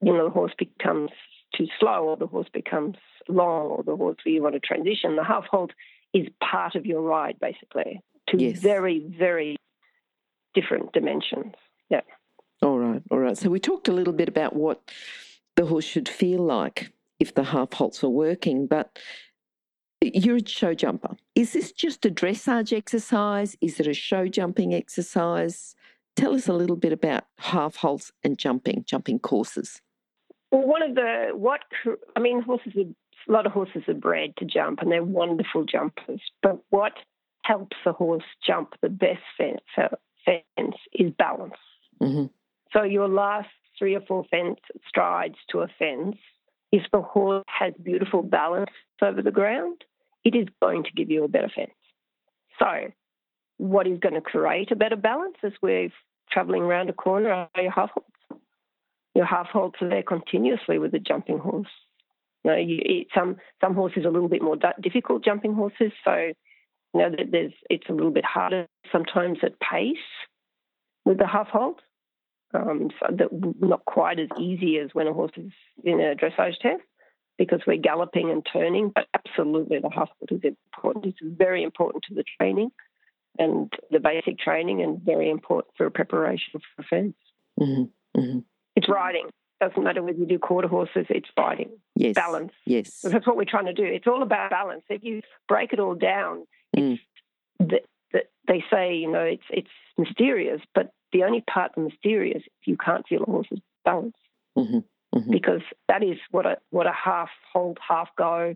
you 0.02 0.14
know, 0.14 0.26
the 0.26 0.30
horse 0.30 0.54
becomes 0.58 1.12
too 1.56 1.68
slow 1.80 2.10
or 2.10 2.18
the 2.18 2.28
horse 2.28 2.48
becomes 2.54 2.96
long 3.28 3.68
or 3.68 3.84
the 3.84 3.96
horse 3.96 4.18
where 4.24 4.34
you 4.34 4.44
want 4.44 4.56
to 4.56 4.60
transition, 4.60 5.16
the 5.16 5.24
half 5.24 5.46
halt 5.50 5.72
is 6.14 6.28
part 6.42 6.76
of 6.76 6.86
your 6.86 7.02
ride 7.02 7.38
basically 7.40 8.02
to 8.30 8.38
Yes. 8.42 8.60
very, 8.60 9.00
very 9.00 9.58
different 10.54 10.92
dimensions. 10.94 11.54
Yeah. 11.90 12.02
all 12.62 12.80
right, 12.80 13.02
all 13.12 13.20
right. 13.20 13.38
So 13.38 13.50
we 13.50 13.60
talked 13.60 13.88
a 13.88 13.94
little 13.94 14.14
bit 14.14 14.28
about 14.28 14.56
what 14.56 14.92
the 15.56 15.66
horse 15.66 15.86
should 15.86 16.10
feel 16.10 16.40
like 16.40 16.92
if 17.20 17.34
the 17.34 17.44
half 17.44 17.74
halts 17.74 18.04
are 18.04 18.10
working, 18.10 18.68
but 18.68 19.00
you're 20.02 20.38
a 20.38 20.48
show 20.48 20.74
jumper. 20.74 21.16
Is 21.36 21.54
this 21.54 21.72
just 21.72 22.06
a 22.06 22.10
dressage 22.10 22.76
exercise? 22.76 23.56
Is 23.62 23.80
it 23.80 23.88
a 23.88 23.94
show 23.94 24.28
jumping 24.28 24.74
exercise? 24.74 25.76
Tell 26.16 26.34
us 26.34 26.48
a 26.48 26.54
little 26.54 26.76
bit 26.76 26.94
about 26.94 27.26
half 27.40 27.76
halts 27.78 28.12
and 28.24 28.38
jumping, 28.38 28.84
jumping 28.88 29.20
courses. 29.20 29.82
Well, 30.52 30.66
one 30.66 30.82
of 30.82 30.96
the 30.96 31.30
what 31.34 31.62
I 32.16 32.20
mean, 32.20 32.42
horses 32.42 32.74
are 32.76 32.82
a 32.82 33.32
lot 33.32 33.46
of 33.46 33.52
horses 33.52 33.84
are 33.88 33.94
bred 33.94 34.36
to 34.38 34.46
jump, 34.46 34.80
and 34.82 34.92
they're 34.92 35.04
wonderful 35.04 35.66
jumpers. 35.66 36.22
But 36.42 36.60
what 36.70 36.94
helps 37.44 37.76
a 37.86 37.92
horse 37.92 38.24
jump 38.46 38.74
the 38.82 38.90
best 38.90 39.22
fence, 39.38 39.62
fence 40.26 40.76
is 40.94 41.12
balance. 41.18 41.54
hmm 42.00 42.26
So 42.72 42.84
your 42.84 43.10
last 43.10 43.50
three 43.78 43.96
or 43.96 44.02
four 44.02 44.26
fence 44.32 44.60
strides 44.88 45.36
to 45.50 45.60
a 45.60 45.68
fence, 45.80 46.18
if 46.72 46.84
the 46.92 47.02
horse 47.02 47.46
has 47.48 47.74
beautiful 47.82 48.24
balance 48.24 48.72
over 49.02 49.22
the 49.22 49.32
ground, 49.32 49.84
it 50.24 50.36
is 50.36 50.48
going 50.62 50.84
to 50.84 50.92
give 50.92 51.10
you 51.10 51.24
a 51.24 51.28
better 51.28 51.50
fence. 51.54 51.72
So, 52.60 52.92
what 53.58 53.88
is 53.88 54.00
going 54.00 54.16
to 54.16 54.22
create 54.22 54.72
a 54.72 54.76
better 54.76 54.96
balance 54.96 55.38
as 55.44 55.54
we're 55.62 55.90
travelling 56.32 56.64
around 56.64 56.90
a 56.90 56.94
corner 56.94 57.32
are 57.32 57.50
your 57.56 57.72
half 57.72 57.92
halts. 57.92 58.44
Your 59.16 59.26
half 59.26 59.48
halts 59.48 59.82
are 59.82 59.90
there 59.90 60.04
continuously 60.04 60.78
with 60.78 60.94
a 60.94 61.00
jumping 61.00 61.40
horse. 61.40 61.68
You 62.44 62.52
know, 62.52 62.58
you, 62.58 62.80
it, 62.84 63.08
some 63.16 63.38
some 63.62 63.74
horses 63.74 64.06
are 64.06 64.10
a 64.10 64.12
little 64.12 64.30
bit 64.30 64.44
more 64.44 64.58
difficult 64.82 65.24
jumping 65.24 65.54
horses, 65.54 65.92
so 66.04 66.14
you 66.14 66.34
know 67.02 67.10
that 67.10 67.32
there's 67.32 67.54
it's 67.70 67.90
a 67.90 67.94
little 67.94 68.12
bit 68.12 68.26
harder 68.26 68.68
sometimes 68.92 69.40
at 69.44 69.60
pace 69.60 69.98
with 71.04 71.18
the 71.18 71.28
half 71.28 71.48
halt 71.48 71.80
um, 72.54 72.90
so 73.00 73.16
that 73.16 73.30
not 73.60 73.86
quite 73.86 74.20
as 74.20 74.30
easy 74.40 74.78
as 74.80 74.90
when 74.94 75.08
a 75.08 75.14
horse 75.14 75.32
is 75.38 75.52
in 75.84 76.00
a 76.00 76.16
dressage 76.16 76.58
test 76.62 76.82
because 77.38 77.62
we're 77.68 77.78
galloping 77.78 78.32
and 78.32 78.46
turning. 78.52 78.92
But 78.94 79.08
absolutely, 79.14 79.80
the 79.80 79.90
half 79.90 80.10
foot 80.20 80.32
is 80.32 80.42
important. 80.74 81.06
It's 81.06 81.18
very 81.22 81.64
important 81.64 82.04
to 82.08 82.16
the 82.16 82.24
training 82.40 82.72
and 83.40 83.72
the 83.92 84.00
basic 84.00 84.40
training, 84.40 84.82
and 84.82 85.00
very 85.02 85.30
important 85.30 85.74
for 85.78 85.90
preparation 85.92 86.60
for 86.76 86.84
fence. 86.90 87.16
hmm 87.60 87.84
hmm 88.16 88.40
It's 88.76 88.90
riding. 88.90 89.28
Doesn't 89.62 89.84
matter 89.84 90.04
whether 90.04 90.18
you 90.18 90.26
do 90.28 90.38
quarter 90.40 90.68
horses. 90.68 91.06
It's 91.10 91.30
riding. 91.38 91.70
Yes. 91.96 92.14
Balance. 92.16 92.54
Yes. 92.66 93.02
That's 93.02 93.26
what 93.28 93.38
we're 93.38 93.46
trying 93.46 93.66
to 93.66 93.74
do. 93.74 93.84
It's 93.84 94.06
all 94.08 94.22
about 94.24 94.52
balance. 94.52 94.84
If 94.90 95.04
you 95.04 95.22
break 95.48 95.74
it 95.74 95.80
all 95.80 95.96
down, 95.96 96.46
Mm. 96.76 97.00
the, 97.60 97.80
the, 98.12 98.20
they 98.48 98.64
say 98.72 98.96
you 98.96 99.10
know 99.12 99.22
it's 99.24 99.44
it's 99.50 99.70
mysterious, 99.98 100.62
but 100.76 100.92
the 101.12 101.24
only 101.24 101.42
part 101.42 101.72
of 101.76 101.84
mysterious 101.84 102.44
is 102.44 102.52
you 102.66 102.78
can't 102.78 103.08
feel 103.08 103.24
a 103.24 103.26
horse's 103.32 103.60
balance 103.86 104.16
hmm 104.56 104.80
hmm 105.14 105.32
because 105.32 105.62
that 105.88 106.04
is 106.04 106.18
what 106.32 106.46
a 106.46 106.58
what 106.70 106.86
a 106.86 106.92
half 106.92 107.30
halt, 107.54 107.78
half 107.88 108.10
go. 108.18 108.56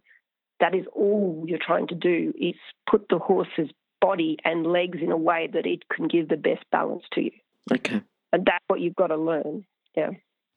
That 0.60 0.76
is 0.76 0.86
all 0.94 1.44
you're 1.48 1.58
trying 1.66 1.88
to 1.88 1.96
do 1.96 2.34
is 2.40 2.56
put 2.90 3.08
the 3.10 3.18
horse's 3.18 3.70
body 4.00 4.38
and 4.44 4.68
legs 4.68 5.00
in 5.02 5.12
a 5.12 5.18
way 5.18 5.50
that 5.54 5.66
it 5.66 5.84
can 5.90 6.08
give 6.08 6.28
the 6.30 6.38
best 6.38 6.64
balance 6.72 7.04
to 7.14 7.22
you, 7.22 7.32
Okay. 7.72 8.02
and 8.34 8.46
that's 8.46 8.64
what 8.68 8.80
you've 8.80 8.96
got 8.96 9.08
to 9.08 9.18
learn. 9.18 9.66
Yeah. 9.96 10.12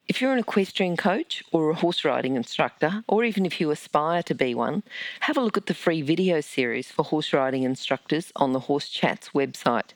If 0.07 0.21
you're 0.21 0.35
an 0.35 0.39
equestrian 0.39 0.99
coach 0.99 1.43
or 1.51 1.71
a 1.71 1.75
horse 1.75 2.05
riding 2.05 2.37
instructor, 2.37 3.03
or 3.09 3.25
even 3.25 3.47
if 3.47 3.59
you 3.59 3.71
aspire 3.71 4.23
to 4.25 4.35
be 4.35 4.55
one, 4.55 4.83
have 5.21 5.39
a 5.39 5.41
look 5.41 5.57
at 5.57 5.65
the 5.65 5.73
free 5.73 6.03
video 6.03 6.43
series 6.43 6.91
for 6.91 7.05
horse 7.05 7.33
riding 7.33 7.63
instructors 7.63 8.31
on 8.37 8.53
the 8.53 8.61
Horse 8.61 8.91
Chats 8.91 9.31
website. 9.31 9.93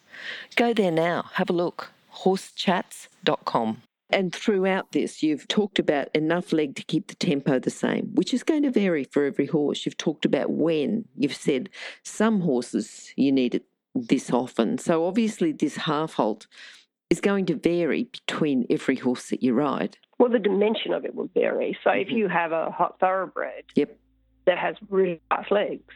Go 0.56 0.72
there 0.72 0.90
now, 0.90 1.26
have 1.34 1.50
a 1.50 1.52
look. 1.52 1.90
horsechats.com. 2.24 3.82
And 4.08 4.34
throughout 4.34 4.92
this, 4.92 5.22
you've 5.22 5.46
talked 5.46 5.78
about 5.78 6.08
enough 6.14 6.54
leg 6.54 6.74
to 6.76 6.84
keep 6.84 7.08
the 7.08 7.14
tempo 7.14 7.58
the 7.58 7.68
same, 7.68 8.10
which 8.14 8.32
is 8.32 8.42
going 8.42 8.62
to 8.62 8.70
vary 8.70 9.04
for 9.04 9.26
every 9.26 9.44
horse. 9.44 9.84
You've 9.84 9.98
talked 9.98 10.24
about 10.24 10.48
when. 10.48 11.04
You've 11.18 11.36
said 11.36 11.68
some 12.02 12.40
horses 12.40 13.12
you 13.16 13.30
need 13.30 13.54
it 13.54 13.64
this 13.94 14.32
often. 14.32 14.78
So 14.78 15.06
obviously, 15.06 15.52
this 15.52 15.76
half 15.76 16.14
halt 16.14 16.46
is 17.10 17.20
going 17.20 17.46
to 17.46 17.54
vary 17.56 18.04
between 18.04 18.66
every 18.70 18.96
horse 18.96 19.30
that 19.30 19.42
you 19.42 19.54
ride. 19.54 19.96
Well, 20.18 20.30
the 20.30 20.38
dimension 20.38 20.92
of 20.92 21.04
it 21.04 21.14
will 21.14 21.30
vary. 21.34 21.76
So 21.84 21.90
if 21.90 22.08
Mhm. 22.08 22.16
you 22.16 22.28
have 22.28 22.52
a 22.52 22.70
hot 22.70 22.98
thoroughbred 23.00 23.64
Yep. 23.74 23.96
that 24.46 24.58
has 24.58 24.76
really 24.90 25.20
fast 25.30 25.50
legs, 25.50 25.94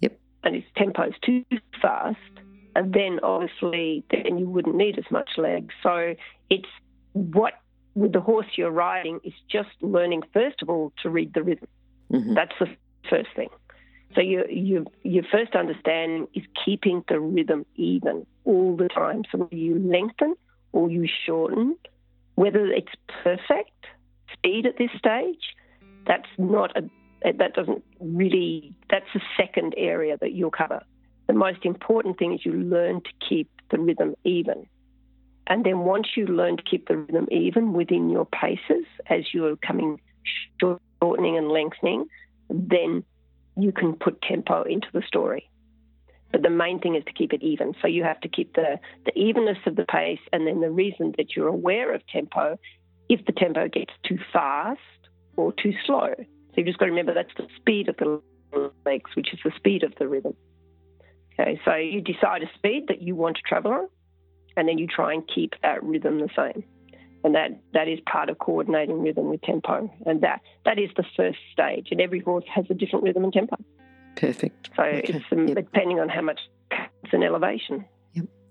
Yep. 0.00 0.18
and 0.44 0.56
its 0.56 0.66
tempo 0.76 1.02
is 1.04 1.18
too 1.20 1.44
fast, 1.80 2.18
and 2.76 2.92
then 2.92 3.18
obviously 3.22 4.04
then 4.10 4.38
you 4.38 4.48
wouldn't 4.48 4.76
need 4.76 4.98
as 4.98 5.10
much 5.10 5.36
leg. 5.36 5.72
So 5.82 6.14
it's 6.50 6.68
what 7.12 7.54
with 7.94 8.12
the 8.12 8.20
horse 8.20 8.46
you're 8.56 8.70
riding 8.70 9.20
is 9.24 9.34
just 9.48 9.70
learning 9.82 10.22
first 10.32 10.62
of 10.62 10.70
all 10.70 10.92
to 11.02 11.10
read 11.10 11.32
the 11.34 11.42
rhythm. 11.42 11.68
hmm 12.10 12.34
That's 12.34 12.56
the 12.58 12.68
first 13.10 13.30
thing. 13.34 13.50
So 14.14 14.20
you, 14.20 14.44
you, 14.48 14.86
your 15.02 15.24
first 15.24 15.54
understanding 15.56 16.28
is 16.34 16.44
keeping 16.64 17.02
the 17.08 17.18
rhythm 17.18 17.64
even 17.76 18.26
all 18.44 18.76
the 18.76 18.88
time. 18.88 19.24
So 19.32 19.48
you 19.50 19.78
lengthen 19.78 20.34
or 20.72 20.90
you 20.90 21.06
shorten, 21.26 21.76
whether 22.34 22.66
it's 22.66 22.92
perfect, 23.22 23.86
speed 24.32 24.66
at 24.66 24.78
this 24.78 24.90
stage, 24.98 25.54
that's 26.06 26.28
not 26.38 26.76
a 26.76 26.88
that 27.38 27.54
doesn't 27.54 27.84
really 28.00 28.74
that's 28.90 29.06
the 29.14 29.20
second 29.36 29.74
area 29.76 30.16
that 30.20 30.32
you'll 30.32 30.50
cover. 30.50 30.82
The 31.28 31.34
most 31.34 31.64
important 31.64 32.18
thing 32.18 32.34
is 32.34 32.44
you 32.44 32.52
learn 32.52 33.00
to 33.02 33.10
keep 33.28 33.48
the 33.70 33.78
rhythm 33.78 34.16
even. 34.24 34.66
And 35.46 35.64
then 35.64 35.80
once 35.80 36.08
you 36.16 36.26
learn 36.26 36.56
to 36.56 36.62
keep 36.62 36.88
the 36.88 36.96
rhythm 36.96 37.28
even 37.30 37.72
within 37.72 38.10
your 38.10 38.26
paces 38.26 38.86
as 39.06 39.32
you're 39.32 39.56
coming 39.56 40.00
shortening 40.60 41.36
and 41.36 41.48
lengthening, 41.48 42.06
then 42.48 43.04
you 43.56 43.72
can 43.72 43.94
put 43.94 44.22
tempo 44.22 44.62
into 44.62 44.86
the 44.92 45.02
story. 45.06 45.48
But 46.32 46.42
the 46.42 46.50
main 46.50 46.80
thing 46.80 46.96
is 46.96 47.04
to 47.04 47.12
keep 47.12 47.32
it 47.32 47.42
even. 47.42 47.74
So 47.82 47.86
you 47.88 48.02
have 48.04 48.20
to 48.22 48.28
keep 48.28 48.54
the, 48.54 48.80
the 49.04 49.16
evenness 49.16 49.58
of 49.66 49.76
the 49.76 49.84
pace, 49.84 50.20
and 50.32 50.46
then 50.46 50.60
the 50.60 50.70
reason 50.70 51.14
that 51.18 51.36
you're 51.36 51.48
aware 51.48 51.94
of 51.94 52.00
tempo, 52.06 52.58
if 53.08 53.24
the 53.26 53.32
tempo 53.32 53.68
gets 53.68 53.92
too 54.08 54.18
fast 54.32 54.80
or 55.36 55.52
too 55.52 55.72
slow. 55.86 56.14
So 56.16 56.54
you've 56.56 56.66
just 56.66 56.78
got 56.78 56.86
to 56.86 56.90
remember 56.90 57.14
that's 57.14 57.34
the 57.36 57.46
speed 57.56 57.88
of 57.88 57.96
the 57.98 58.20
legs, 58.84 59.10
which 59.14 59.32
is 59.32 59.40
the 59.44 59.52
speed 59.56 59.82
of 59.82 59.92
the 59.98 60.08
rhythm. 60.08 60.34
Okay, 61.38 61.60
so 61.64 61.74
you 61.76 62.00
decide 62.00 62.42
a 62.42 62.50
speed 62.54 62.86
that 62.88 63.02
you 63.02 63.14
want 63.14 63.36
to 63.36 63.42
travel 63.42 63.72
on, 63.72 63.88
and 64.56 64.68
then 64.68 64.78
you 64.78 64.86
try 64.86 65.12
and 65.14 65.22
keep 65.34 65.54
that 65.62 65.82
rhythm 65.82 66.18
the 66.18 66.28
same. 66.36 66.64
And 67.24 67.34
that, 67.34 67.50
that 67.72 67.88
is 67.88 68.00
part 68.10 68.28
of 68.30 68.38
coordinating 68.38 69.00
rhythm 69.00 69.30
with 69.30 69.42
tempo. 69.42 69.88
And 70.04 70.22
that, 70.22 70.40
that 70.64 70.78
is 70.78 70.90
the 70.96 71.04
first 71.16 71.38
stage. 71.52 71.88
And 71.90 72.00
every 72.00 72.20
horse 72.20 72.44
has 72.52 72.64
a 72.68 72.74
different 72.74 73.04
rhythm 73.04 73.24
and 73.24 73.32
tempo. 73.32 73.56
Perfect. 74.16 74.70
So 74.76 74.82
okay. 74.82 75.00
it's 75.04 75.24
um, 75.32 75.46
depending 75.46 76.00
on 76.00 76.08
how 76.08 76.22
much 76.22 76.40
it's 76.70 77.12
an 77.12 77.22
elevation. 77.22 77.84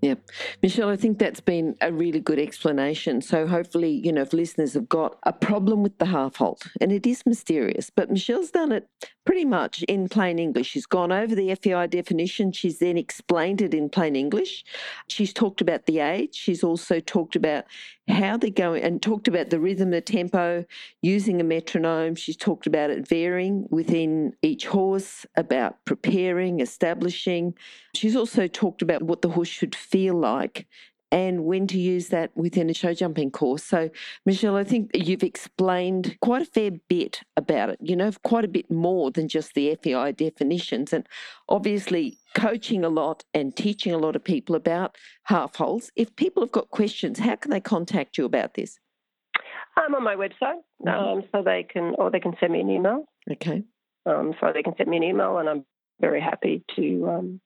Yep. 0.01 0.31
Michelle, 0.63 0.89
I 0.89 0.95
think 0.95 1.19
that's 1.19 1.41
been 1.41 1.75
a 1.79 1.93
really 1.93 2.19
good 2.19 2.39
explanation. 2.39 3.21
So 3.21 3.45
hopefully, 3.45 3.91
you 4.03 4.11
know, 4.11 4.23
if 4.23 4.33
listeners 4.33 4.73
have 4.73 4.89
got 4.89 5.17
a 5.23 5.31
problem 5.31 5.83
with 5.83 5.99
the 5.99 6.07
half 6.07 6.37
halt, 6.37 6.63
and 6.81 6.91
it 6.91 7.05
is 7.05 7.23
mysterious, 7.25 7.91
but 7.95 8.09
Michelle's 8.09 8.49
done 8.49 8.71
it 8.71 8.87
pretty 9.25 9.45
much 9.45 9.83
in 9.83 10.09
plain 10.09 10.39
English. 10.39 10.67
She's 10.67 10.87
gone 10.87 11.11
over 11.11 11.35
the 11.35 11.53
FEI 11.53 11.85
definition. 11.85 12.51
She's 12.51 12.79
then 12.79 12.97
explained 12.97 13.61
it 13.61 13.75
in 13.75 13.89
plain 13.89 14.15
English. 14.15 14.65
She's 15.07 15.31
talked 15.31 15.61
about 15.61 15.85
the 15.85 15.99
age. 15.99 16.33
She's 16.33 16.63
also 16.63 16.99
talked 16.99 17.35
about 17.35 17.65
how 18.07 18.37
they're 18.37 18.49
going 18.49 18.81
and 18.81 19.01
talked 19.01 19.27
about 19.27 19.51
the 19.51 19.59
rhythm, 19.59 19.91
the 19.91 20.01
tempo, 20.01 20.65
using 21.03 21.39
a 21.39 21.43
metronome. 21.43 22.15
She's 22.15 22.35
talked 22.35 22.65
about 22.65 22.89
it 22.89 23.07
varying 23.07 23.67
within 23.69 24.33
each 24.41 24.65
horse, 24.65 25.27
about 25.37 25.85
preparing, 25.85 26.59
establishing. 26.59 27.53
She's 27.95 28.15
also 28.15 28.47
talked 28.47 28.81
about 28.81 29.03
what 29.03 29.21
the 29.21 29.29
horse 29.29 29.47
should 29.47 29.75
feel 29.75 29.90
like 29.93 30.67
and 31.11 31.43
when 31.43 31.67
to 31.67 31.77
use 31.77 32.07
that 32.07 32.31
within 32.35 32.69
a 32.69 32.73
show 32.73 32.93
jumping 32.93 33.31
course. 33.31 33.63
So, 33.63 33.89
Michelle, 34.25 34.55
I 34.55 34.63
think 34.63 34.91
you've 34.93 35.23
explained 35.23 36.17
quite 36.21 36.41
a 36.41 36.45
fair 36.45 36.71
bit 36.87 37.21
about 37.35 37.69
it, 37.69 37.79
you 37.81 37.95
know, 37.95 38.11
quite 38.23 38.45
a 38.45 38.47
bit 38.47 38.71
more 38.71 39.11
than 39.11 39.27
just 39.27 39.53
the 39.53 39.75
FEI 39.83 40.13
definitions. 40.13 40.93
And 40.93 41.07
obviously, 41.49 42.17
coaching 42.35 42.85
a 42.85 42.89
lot 42.89 43.25
and 43.33 43.55
teaching 43.55 43.93
a 43.93 43.97
lot 43.97 44.15
of 44.15 44.23
people 44.23 44.55
about 44.55 44.97
half 45.23 45.55
halts. 45.55 45.91
If 45.95 46.15
people 46.15 46.43
have 46.43 46.51
got 46.51 46.69
questions, 46.69 47.19
how 47.19 47.35
can 47.35 47.51
they 47.51 47.59
contact 47.59 48.17
you 48.17 48.23
about 48.23 48.53
this? 48.53 48.79
I'm 49.77 49.95
on 49.95 50.03
my 50.03 50.15
website, 50.15 50.61
mm-hmm. 50.85 50.89
um, 50.89 51.23
so 51.31 51.43
they 51.43 51.63
can, 51.63 51.93
or 51.97 52.09
they 52.09 52.19
can 52.19 52.35
send 52.39 52.53
me 52.53 52.61
an 52.61 52.69
email. 52.69 53.05
Okay. 53.29 53.63
Um, 54.05 54.33
so 54.39 54.51
they 54.53 54.63
can 54.63 54.73
send 54.77 54.89
me 54.89 54.97
an 54.97 55.03
email, 55.03 55.37
and 55.37 55.49
I'm 55.49 55.65
very 55.99 56.21
happy 56.21 56.63
to 56.75 57.09
um, 57.09 57.41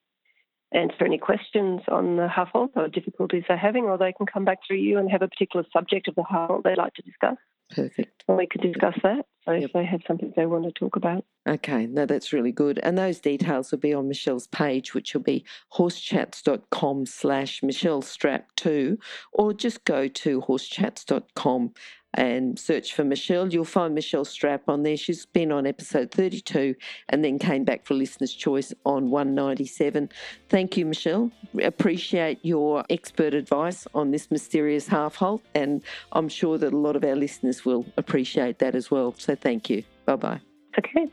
answer 0.74 1.06
any 1.06 1.18
questions 1.18 1.82
on 1.90 2.18
the 2.18 2.28
halt 2.28 2.72
or 2.76 2.88
difficulties 2.88 3.44
they're 3.48 3.58
having, 3.58 3.86
or 3.86 3.98
they 3.98 4.14
can 4.14 4.26
come 4.26 4.46
back 4.46 4.60
through 4.68 4.78
you 4.78 4.98
and 4.98 5.10
have 5.10 5.22
a 5.22 5.28
particular 5.28 5.66
subject 5.72 6.08
of 6.08 6.16
the 6.16 6.24
halt 6.24 6.64
they'd 6.64 6.78
like 6.78 6.94
to 6.96 7.02
discuss. 7.02 7.38
Perfect. 7.70 8.24
And 8.28 8.38
we 8.38 8.48
could 8.48 8.62
discuss 8.62 8.96
that. 9.04 9.26
So 9.46 9.52
yep. 9.52 9.64
if 9.64 9.74
they 9.74 9.86
have 9.86 10.02
something 10.08 10.34
they 10.36 10.46
want 10.46 10.66
to 10.66 10.72
talk 10.72 10.96
about. 10.96 11.24
Okay, 11.48 11.86
no, 11.86 12.06
that's 12.06 12.34
really 12.34 12.52
good. 12.52 12.80
And 12.80 12.98
those 12.98 13.20
details 13.20 13.72
will 13.72 13.80
be 13.80 13.94
on 13.94 14.08
Michelle's 14.08 14.48
page, 14.48 14.94
which 14.94 15.14
will 15.14 15.22
be 15.22 15.46
horsechats.com 15.74 17.06
slash 17.06 17.62
Michelle 17.62 18.02
Strapp 18.02 18.46
2, 18.58 18.98
or 19.34 19.54
just 19.54 19.84
go 19.86 20.08
to 20.08 20.42
horsechats.com 20.42 21.74
and 22.16 22.58
search 22.58 22.94
for 22.94 23.04
Michelle. 23.04 23.48
You'll 23.54 23.66
find 23.66 23.94
Michelle 23.94 24.26
Strapp 24.26 24.62
on 24.68 24.84
there. 24.84 24.98
She's 24.98 25.26
been 25.26 25.52
on 25.52 25.68
episode 25.68 26.12
32 26.12 26.76
and 27.10 27.24
then 27.24 27.38
came 27.38 27.64
back 27.64 27.86
for 27.86 27.94
Listener's 27.94 28.34
Choice 28.34 28.74
on 28.86 29.12
197. 29.12 30.10
Thank 30.50 30.78
you, 30.78 30.86
Michelle. 30.86 31.32
Appreciate 31.62 32.40
your 32.44 32.84
expert 32.90 33.34
advice 33.34 33.88
on 33.94 34.12
this 34.12 34.32
mysterious 34.32 34.88
half 34.88 35.16
halt, 35.16 35.42
and 35.54 35.84
I'm 36.14 36.30
sure 36.30 36.58
that 36.58 36.74
a 36.74 36.78
lot 36.78 36.96
of 36.96 37.04
our 37.04 37.16
listeners 37.16 37.66
will 37.66 37.86
appreciate 37.98 38.60
that 38.60 38.76
as 38.76 38.90
well. 38.90 39.14
So 39.18 39.36
thank 39.36 39.70
you. 39.70 39.84
Bye 40.06 40.16
bye. 40.16 40.42
Okay, 40.78 41.10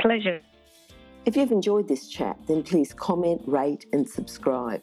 pleasure. 0.00 0.40
If 1.24 1.36
you've 1.36 1.52
enjoyed 1.52 1.86
this 1.86 2.08
chat, 2.08 2.36
then 2.48 2.62
please 2.62 2.92
comment, 2.92 3.42
rate, 3.46 3.86
and 3.92 4.08
subscribe. 4.08 4.82